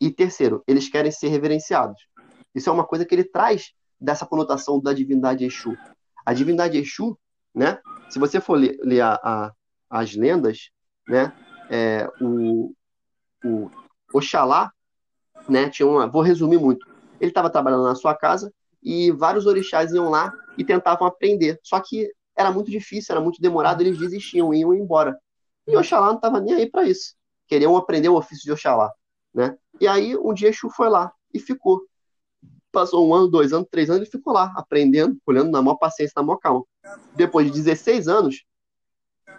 [0.01, 2.07] E terceiro, eles querem ser reverenciados.
[2.55, 5.77] Isso é uma coisa que ele traz dessa conotação da divindade Exu.
[6.25, 7.19] A divindade Exu,
[7.55, 7.81] né?
[8.11, 9.53] Se você for ler, ler a, a,
[9.91, 10.71] as lendas,
[11.09, 11.33] né?
[11.69, 12.75] É, o,
[13.45, 13.71] o
[14.13, 14.71] Oxalá,
[15.49, 15.69] né?
[15.71, 16.87] Tinha uma, vou resumir muito.
[17.21, 18.53] Ele estava trabalhando na sua casa
[18.87, 21.59] e vários orixás iam lá e tentavam aprender.
[21.61, 25.19] Só que era muito difícil, era muito demorado, eles desistiam, iam embora.
[25.67, 27.17] E Oxalá não estava nem aí para isso.
[27.49, 28.93] Queriam aprender o ofício de Oxalá,
[29.35, 29.59] né?
[29.81, 31.83] E aí um dia Exu foi lá e ficou.
[32.71, 36.13] Passou um ano, dois anos, três anos, ele ficou lá, aprendendo, olhando na maior paciência,
[36.17, 36.63] na maior calma.
[37.17, 38.45] Depois de 16 anos,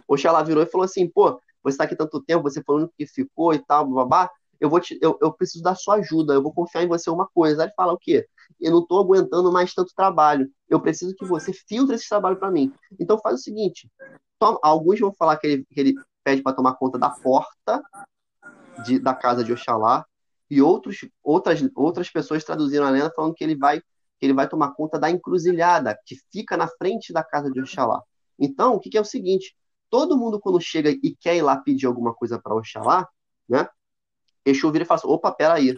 [0.10, 3.54] Oxalá virou e falou assim, pô, você está aqui tanto tempo, você falando que ficou
[3.54, 4.30] e tal, babá,
[4.60, 7.28] eu vou te, eu, eu preciso da sua ajuda, eu vou confiar em você uma
[7.28, 7.62] coisa.
[7.62, 8.28] Aí ele fala o quê?
[8.60, 10.50] Eu não estou aguentando mais tanto trabalho.
[10.70, 12.74] Eu preciso que você filtre esse trabalho para mim.
[13.00, 13.90] Então faz o seguinte:
[14.40, 17.82] toma, alguns vão falar que ele, que ele pede para tomar conta da porta
[18.86, 20.06] de, da casa de Oxalá,
[20.50, 23.82] e outros, outras, outras pessoas traduziram a lenda falando que ele vai
[24.20, 28.02] que ele vai tomar conta da encruzilhada que fica na frente da casa de Oxalá.
[28.40, 29.56] Então, o que, que é o seguinte?
[29.92, 33.08] Todo mundo, quando chega e quer ir lá pedir alguma coisa para Oxalá,
[33.48, 33.70] né?
[34.50, 35.78] Exu vira e fala assim, opa, peraí.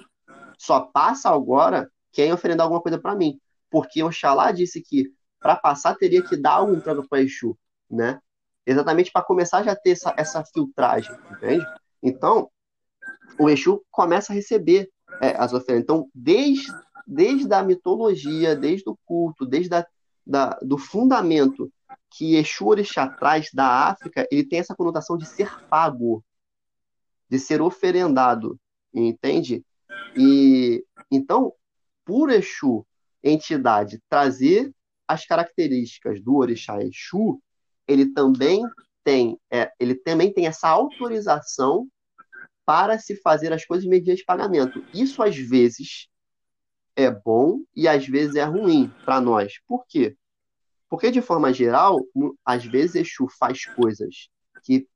[0.57, 3.39] Só passa agora quem oferecer alguma coisa para mim.
[3.69, 7.57] Porque Oxalá disse que para passar teria que dar em troca para Exu,
[7.89, 8.19] né?
[8.65, 11.65] Exatamente para começar já ter essa, essa filtragem, entende?
[12.03, 12.49] Então,
[13.39, 14.89] o Exu começa a receber
[15.21, 15.83] é, as oferendas.
[15.83, 16.71] Então, desde,
[17.07, 19.85] desde a mitologia, desde o culto, desde a,
[20.25, 21.71] da, do fundamento
[22.11, 26.23] que Exu Orixá traz da África, ele tem essa conotação de ser pago.
[27.29, 28.59] De ser oferendado,
[28.93, 29.63] entende?
[30.15, 31.53] E então,
[32.05, 32.85] por Exu,
[33.23, 34.73] entidade, trazer
[35.07, 37.41] as características do orixá Exu,
[37.87, 38.63] ele também
[39.03, 41.87] tem, é, ele também tem essa autorização
[42.65, 44.83] para se fazer as coisas mediante pagamento.
[44.93, 46.07] Isso às vezes
[46.95, 49.53] é bom e às vezes é ruim para nós.
[49.67, 50.15] Por quê?
[50.87, 51.99] Porque de forma geral,
[52.45, 54.29] às vezes Exu faz coisas
[54.63, 54.87] que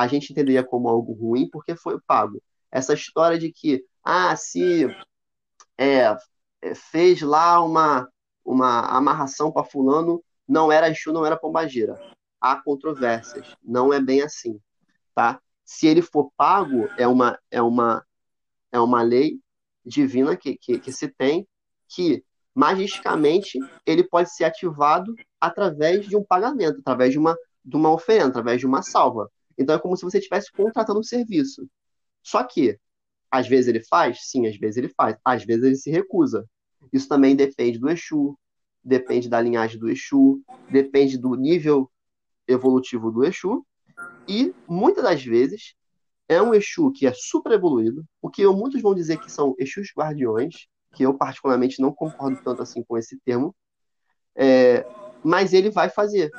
[0.00, 2.42] a gente entenderia como algo ruim porque foi pago.
[2.72, 4.86] Essa história de que, ah, se
[5.76, 6.16] é,
[6.62, 8.08] é fez lá uma,
[8.42, 12.00] uma amarração para fulano, não era Exu, não era pombageira.
[12.40, 13.54] Há controvérsias.
[13.62, 14.58] Não é bem assim,
[15.14, 15.38] tá?
[15.64, 18.02] Se ele for pago, é uma, é uma,
[18.72, 19.38] é uma lei
[19.84, 21.46] divina que, que, que se tem
[21.86, 22.24] que
[22.54, 28.28] magicamente ele pode ser ativado através de um pagamento, através de uma, de uma oferenda,
[28.28, 29.30] através de uma salva.
[29.60, 31.68] Então é como se você estivesse contratando um serviço.
[32.22, 32.78] Só que,
[33.30, 34.20] às vezes ele faz?
[34.22, 35.16] Sim, às vezes ele faz.
[35.24, 36.48] Às vezes ele se recusa.
[36.92, 38.36] Isso também depende do Exu,
[38.82, 41.90] depende da linhagem do Exu, depende do nível
[42.48, 43.64] evolutivo do Exu
[44.26, 45.74] e muitas das vezes
[46.28, 49.92] é um Exu que é super evoluído, o que muitos vão dizer que são Exus
[49.96, 53.54] guardiões, que eu particularmente não concordo tanto assim com esse termo,
[54.34, 54.86] é,
[55.22, 56.30] mas ele vai fazer.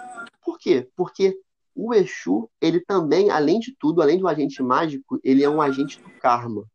[0.43, 0.89] Por quê?
[0.95, 1.38] Porque
[1.76, 6.01] o Exu, ele também, além de tudo, além do agente mágico, ele é um agente
[6.01, 6.65] do karma.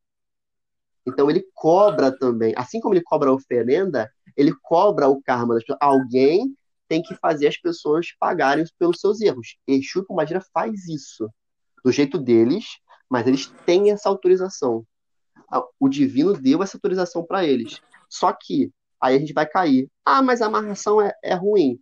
[1.07, 5.62] Então ele cobra também, assim como ele cobra a oferenda, ele cobra o karma das
[5.62, 5.78] pessoas.
[5.80, 6.57] Alguém
[6.88, 9.57] tem que fazer as pessoas pagarem pelos seus erros.
[9.66, 11.28] Exu e Pombagira faz isso
[11.84, 12.78] do jeito deles,
[13.09, 14.84] mas eles têm essa autorização.
[15.78, 17.80] O divino deu essa autorização para eles.
[18.09, 19.88] Só que aí a gente vai cair.
[20.05, 21.78] Ah, mas a amarração é, é ruim.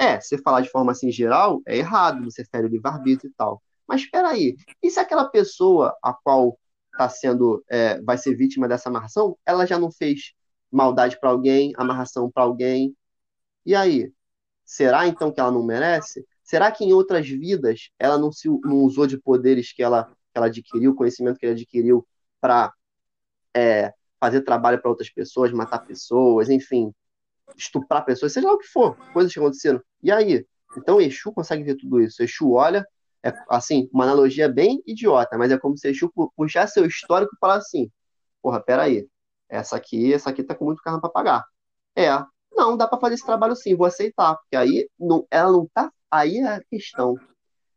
[0.00, 3.62] É, você falar de forma assim geral, é errado, você fere o livre-arbítrio e tal.
[3.86, 6.58] Mas espera aí, e se aquela pessoa a qual
[6.90, 10.32] está sendo, é, vai ser vítima dessa amarração, ela já não fez
[10.72, 12.96] maldade para alguém, amarração para alguém?
[13.66, 14.10] E aí?
[14.64, 16.24] Será então que ela não merece?
[16.42, 20.14] Será que em outras vidas ela não, se, não usou de poderes que ela, que
[20.36, 22.06] ela adquiriu, conhecimento que ela adquiriu
[22.40, 22.72] para
[23.54, 26.90] é, fazer trabalho para outras pessoas, matar pessoas, enfim,
[27.56, 29.82] estuprar pessoas, seja lá o que for, coisas que aconteceram.
[30.02, 30.46] E aí?
[30.76, 32.22] Então Exu consegue ver tudo isso.
[32.22, 32.86] Exu olha,
[33.24, 37.38] é assim, uma analogia bem idiota, mas é como se Exu puxar seu histórico e
[37.38, 37.90] falar assim:
[38.42, 39.08] porra, peraí,
[39.48, 41.44] essa aqui, essa aqui tá com muito carro para pagar.
[41.96, 42.08] É,
[42.52, 44.36] não, dá para fazer esse trabalho sim, vou aceitar.
[44.36, 45.92] Porque aí não, ela não tá.
[46.10, 47.16] Aí é a questão.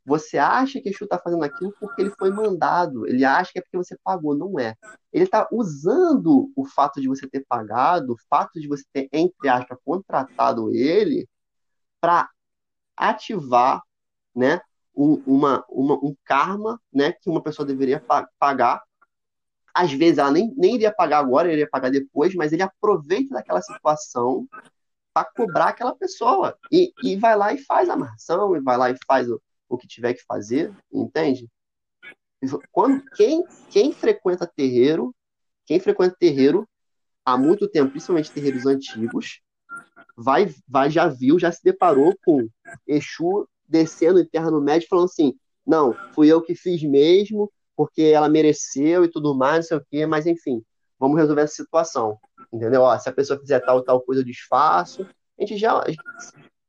[0.06, 3.08] Você acha que Exu está fazendo aquilo porque ele foi mandado.
[3.08, 4.36] Ele acha que é porque você pagou.
[4.36, 4.76] Não é.
[5.12, 9.50] Ele está usando o fato de você ter pagado, o fato de você ter, entre
[9.50, 11.28] aspas, contratado ele
[12.04, 12.30] para
[12.98, 13.82] ativar
[14.36, 14.60] né,
[14.94, 18.04] um, uma, uma, um karma né, que uma pessoa deveria
[18.38, 18.84] pagar
[19.74, 23.62] às vezes ela nem, nem iria pagar agora, iria pagar depois, mas ele aproveita daquela
[23.62, 24.46] situação
[25.14, 26.56] para cobrar aquela pessoa.
[26.72, 29.78] E, e vai lá e faz a amarração, e vai lá e faz o, o
[29.78, 31.50] que tiver que fazer, entende?
[32.72, 35.16] Quando, quem, quem frequenta terreiro,
[35.66, 36.70] quem frequenta terreiro
[37.26, 39.40] há muito tempo, principalmente terreiros antigos,
[40.18, 42.48] vai, vai já viu, já se deparou com
[42.88, 45.34] Exu descendo em terra no médio, falando assim:
[45.66, 49.86] não, fui eu que fiz mesmo, porque ela mereceu e tudo mais, não sei o
[49.90, 50.62] quê, mas enfim,
[51.00, 52.18] vamos resolver essa situação.
[52.52, 52.82] Entendeu?
[52.82, 55.08] Ó, se a pessoa fizer tal tal coisa, eu desfaço.
[55.38, 55.84] A gente já.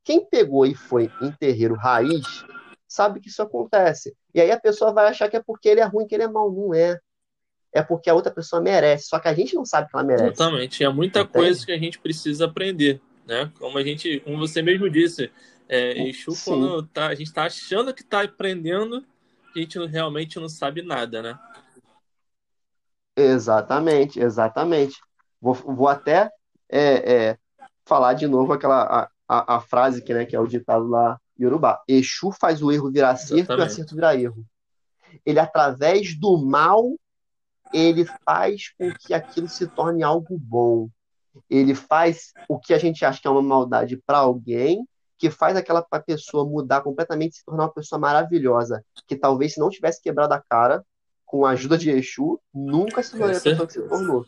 [0.03, 2.45] Quem pegou e foi em terreiro raiz,
[2.87, 4.15] sabe que isso acontece.
[4.33, 6.27] E aí a pessoa vai achar que é porque ele é ruim, que ele é
[6.27, 6.51] mal.
[6.51, 6.99] Não é.
[7.73, 9.07] É porque a outra pessoa merece.
[9.07, 10.31] Só que a gente não sabe que ela merece.
[10.31, 10.83] Exatamente.
[10.83, 11.33] É muita Entende?
[11.33, 13.01] coisa que a gente precisa aprender.
[13.25, 13.51] Né?
[13.57, 15.31] Como a gente, como você mesmo disse,
[15.67, 19.03] é, Exu, quando tá, a gente está achando que está aprendendo,
[19.55, 21.39] a gente realmente não sabe nada, né?
[23.15, 24.99] Exatamente, exatamente.
[25.41, 26.29] Vou, vou até
[26.69, 27.37] é, é,
[27.85, 31.19] falar de novo aquela a, a, a, frase que, né, que é o ditado lá
[31.39, 31.81] Yorubá.
[31.87, 34.45] Exu faz o erro virar acerto e o acerto virar erro.
[35.25, 36.83] Ele, através do mal,
[37.73, 40.89] ele faz com que aquilo se torne algo bom.
[41.49, 44.85] Ele faz o que a gente acha que é uma maldade para alguém,
[45.17, 49.69] que faz aquela pessoa mudar completamente se tornar uma pessoa maravilhosa, que talvez se não
[49.69, 50.83] tivesse quebrado a cara
[51.25, 54.25] com a ajuda de Exu, nunca se tornaria a pessoa que se tornou.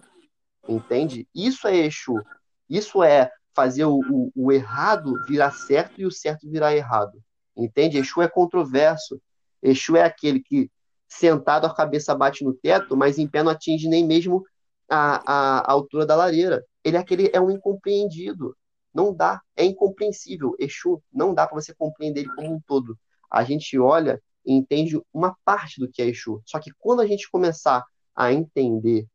[0.68, 1.28] Entende?
[1.34, 2.22] Isso é Exu.
[2.70, 7.22] Isso é fazer o, o, o, errado virar certo e o certo virar errado.
[7.56, 7.98] Entende?
[7.98, 9.22] Exu é controverso.
[9.62, 10.70] Exu é aquele que,
[11.08, 14.46] sentado, a cabeça bate no teto, mas em pé não atinge nem mesmo
[14.90, 16.66] a, a, a altura da lareira.
[16.84, 18.56] Ele é aquele é um incompreendido.
[18.94, 20.56] Não dá, é incompreensível.
[20.58, 22.98] Exu não dá para você compreender ele como um todo.
[23.30, 26.42] A gente olha entende uma parte do que é Exu.
[26.46, 27.86] Só que quando a gente começar
[28.16, 29.06] a entender,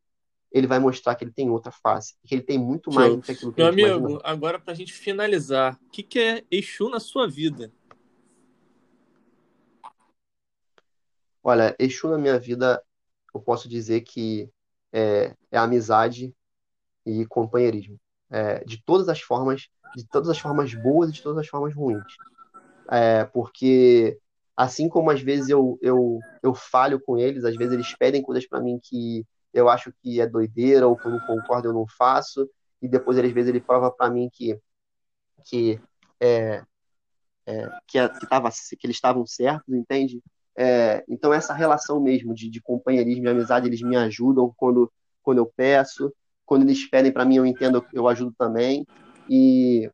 [0.51, 3.17] ele vai mostrar que ele tem outra face, que ele tem muito mais Show.
[3.17, 4.21] do que aquilo que Meu a gente amigo, imagina.
[4.25, 7.73] agora pra gente finalizar, o que, que é Exu na sua vida?
[11.43, 12.81] Olha, Exu na minha vida,
[13.35, 14.49] eu posso dizer que
[14.93, 16.35] é, é amizade
[17.05, 17.99] e companheirismo.
[18.31, 21.75] É, de todas as formas, de todas as formas boas e de todas as formas
[21.75, 22.17] ruins.
[22.91, 24.19] É, porque
[24.57, 28.47] assim como às vezes eu, eu, eu falho com eles, às vezes eles pedem coisas
[28.47, 31.87] para mim que eu acho que é doideira ou que eu não concordo, eu não
[31.87, 32.49] faço,
[32.81, 34.59] e depois às vezes ele prova para mim que
[35.45, 35.81] que
[36.21, 36.63] é,
[37.47, 40.23] é, que, que, tava, que eles estavam certos, entende?
[40.57, 44.93] É, então essa relação mesmo de, de companheirismo e amizade, eles me ajudam quando,
[45.23, 46.13] quando eu peço,
[46.45, 48.87] quando eles pedem para mim, eu entendo, eu ajudo também,
[49.29, 49.91] e,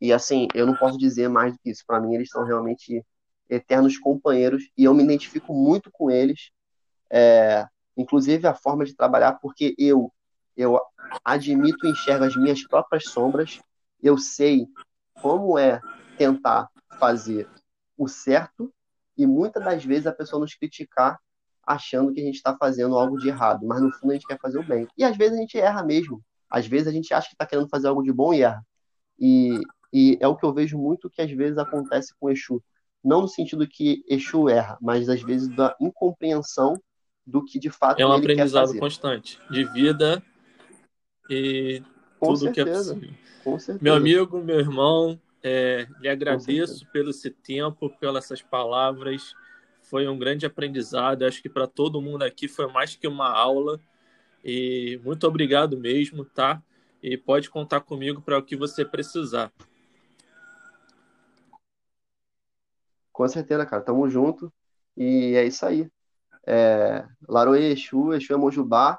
[0.00, 3.04] e assim, eu não posso dizer mais do que isso, para mim eles são realmente
[3.48, 6.50] eternos companheiros, e eu me identifico muito com eles,
[7.10, 7.66] é,
[7.96, 10.12] inclusive a forma de trabalhar, porque eu,
[10.56, 10.80] eu
[11.24, 13.60] admito e enxergo as minhas próprias sombras,
[14.02, 14.66] eu sei
[15.20, 15.80] como é
[16.18, 16.68] tentar
[16.98, 17.48] fazer
[17.96, 18.72] o certo
[19.16, 21.18] e muitas das vezes a pessoa nos criticar
[21.64, 24.38] achando que a gente está fazendo algo de errado, mas no fundo a gente quer
[24.38, 24.86] fazer o bem.
[24.96, 26.20] E às vezes a gente erra mesmo.
[26.50, 28.64] Às vezes a gente acha que está querendo fazer algo de bom e erra.
[29.18, 29.60] E,
[29.92, 32.62] e é o que eu vejo muito que às vezes acontece com Exu.
[33.02, 36.74] Não no sentido que Exu erra, mas às vezes da incompreensão
[37.26, 40.22] do que de fato É um ele aprendizado constante de vida
[41.30, 41.82] e
[42.18, 43.16] Com tudo que é certeza, possível.
[43.44, 43.84] com certeza.
[43.84, 49.34] Meu amigo, meu irmão, é, lhe agradeço pelo esse tempo, pelas essas palavras.
[49.82, 51.24] Foi um grande aprendizado.
[51.24, 53.80] Acho que para todo mundo aqui foi mais que uma aula.
[54.44, 56.62] E muito obrigado mesmo, tá?
[57.02, 59.52] E pode contar comigo para o que você precisar.
[63.12, 63.82] Com certeza, cara.
[63.82, 64.52] Tamo junto.
[64.96, 65.90] E é isso aí.
[66.46, 68.98] É, Laroê Exu, Exu é Mojubá.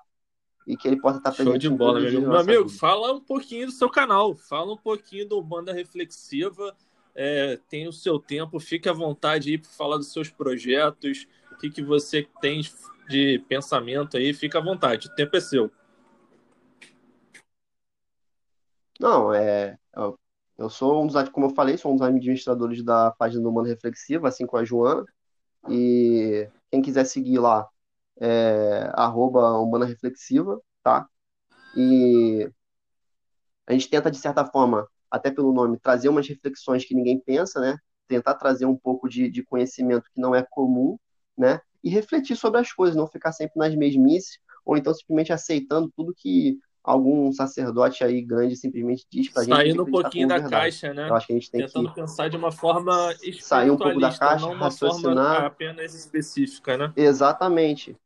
[0.65, 2.27] E que ele possa estar Show presente de em bola, meu amigo.
[2.27, 4.35] Meu amigo, fala um pouquinho do seu canal.
[4.35, 6.75] Fala um pouquinho do Banda Reflexiva.
[7.15, 11.57] É, tem o seu tempo, fique à vontade aí para falar dos seus projetos, o
[11.57, 12.61] que, que você tem
[13.07, 15.71] de pensamento aí, fica à vontade, o tempo é seu.
[18.99, 19.77] Não, é.
[20.57, 23.67] Eu, sou um dos, como eu falei, sou um dos administradores da página do Mano
[23.67, 25.05] Reflexiva, assim como a Joana.
[25.69, 27.67] E quem quiser seguir lá
[28.19, 31.07] é arroba Humana Reflexiva, tá?
[31.75, 32.49] E
[33.65, 37.59] a gente tenta, de certa forma, até pelo nome, trazer umas reflexões que ninguém pensa,
[37.59, 37.77] né?
[38.07, 40.97] Tentar trazer um pouco de, de conhecimento que não é comum,
[41.37, 41.59] né?
[41.83, 46.13] E refletir sobre as coisas, não ficar sempre nas mesmices, ou então simplesmente aceitando tudo
[46.15, 49.55] que algum sacerdote aí grande simplesmente diz pra gente.
[49.55, 50.51] Saindo um acreditar pouquinho da verdade.
[50.51, 51.09] caixa, né?
[51.09, 53.99] Eu acho que a gente tem Tentando que pensar de uma forma sair um pouco
[53.99, 55.45] da caixa, não uma forma raciocinar.
[55.45, 56.93] apenas específica, né?
[56.95, 57.97] Exatamente.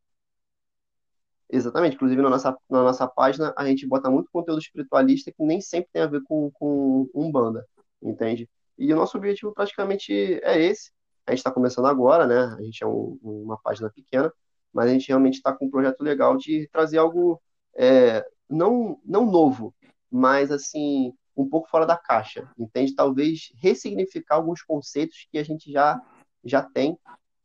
[1.50, 1.96] Exatamente.
[1.96, 5.90] Inclusive, na nossa, na nossa página, a gente bota muito conteúdo espiritualista que nem sempre
[5.94, 7.66] tem a ver com, com Umbanda,
[8.02, 8.50] entende?
[8.78, 10.12] E o nosso objetivo praticamente
[10.44, 10.92] é esse.
[11.26, 12.56] A gente está começando agora, né?
[12.58, 14.32] A gente é um- uma página pequena,
[14.74, 17.42] mas a gente realmente está com um projeto legal de trazer algo
[17.80, 19.74] é, não, não novo,
[20.12, 22.96] mas assim, um pouco fora da caixa, entende?
[22.96, 26.02] Talvez ressignificar alguns conceitos que a gente já,
[26.44, 26.98] já tem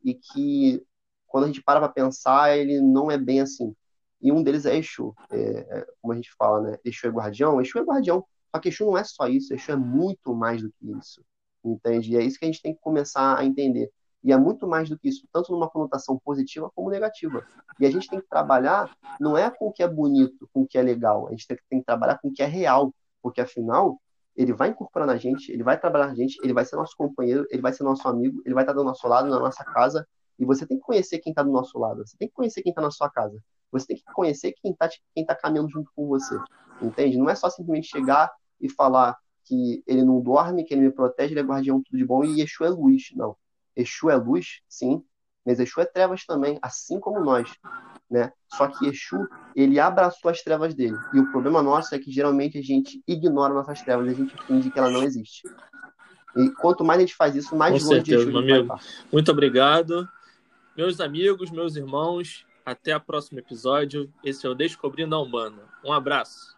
[0.05, 0.83] e que
[1.27, 3.75] quando a gente para para pensar, ele não é bem assim.
[4.23, 5.15] E um deles é Exu.
[5.31, 6.79] É, é, como a gente fala, né?
[6.85, 7.61] Exu é guardião.
[7.61, 8.25] Exu é guardião.
[8.55, 9.53] Só que Exu não é só isso.
[9.53, 11.23] Exu é muito mais do que isso.
[11.65, 12.13] Entende?
[12.13, 13.91] E é isso que a gente tem que começar a entender.
[14.25, 17.45] E é muito mais do que isso, tanto numa conotação positiva como negativa.
[17.81, 20.67] E a gente tem que trabalhar, não é com o que é bonito, com o
[20.67, 21.27] que é legal.
[21.27, 22.95] A gente tem que, tem que trabalhar com o que é real.
[23.21, 24.01] Porque afinal,
[24.37, 27.47] ele vai incorporar na gente, ele vai trabalhar na gente, ele vai ser nosso companheiro,
[27.51, 30.07] ele vai ser nosso amigo, ele vai estar do nosso lado, na nossa casa.
[30.39, 32.07] E você tem que conhecer quem está do nosso lado.
[32.07, 33.43] Você tem que conhecer quem está na sua casa.
[33.73, 36.39] Você tem que conhecer quem está quem tá caminhando junto com você.
[36.81, 37.17] Entende?
[37.17, 38.31] Não é só simplesmente chegar
[38.61, 42.05] e falar que ele não dorme, que ele me protege, ele é guardião tudo de
[42.05, 43.11] bom e Exu é luz.
[43.15, 43.37] Não.
[43.75, 45.03] Exu é luz, sim,
[45.45, 47.53] mas Exu é trevas também, assim como nós.
[48.11, 48.31] Né?
[48.47, 49.27] Só que Exu,
[49.57, 50.97] ele abraçou as trevas dele.
[51.13, 54.71] E o problema nosso é que geralmente a gente ignora nossas trevas, a gente finge
[54.71, 55.43] que ela não existe.
[56.37, 58.57] E quanto mais a gente faz isso, mais Com longe de certeza, Exu a meu
[58.61, 58.81] amigo.
[59.11, 60.09] Muito obrigado.
[60.77, 64.13] Meus amigos, meus irmãos, até o próximo episódio.
[64.25, 65.63] Esse é o Descobrindo a Umbanda.
[65.85, 66.57] Um abraço.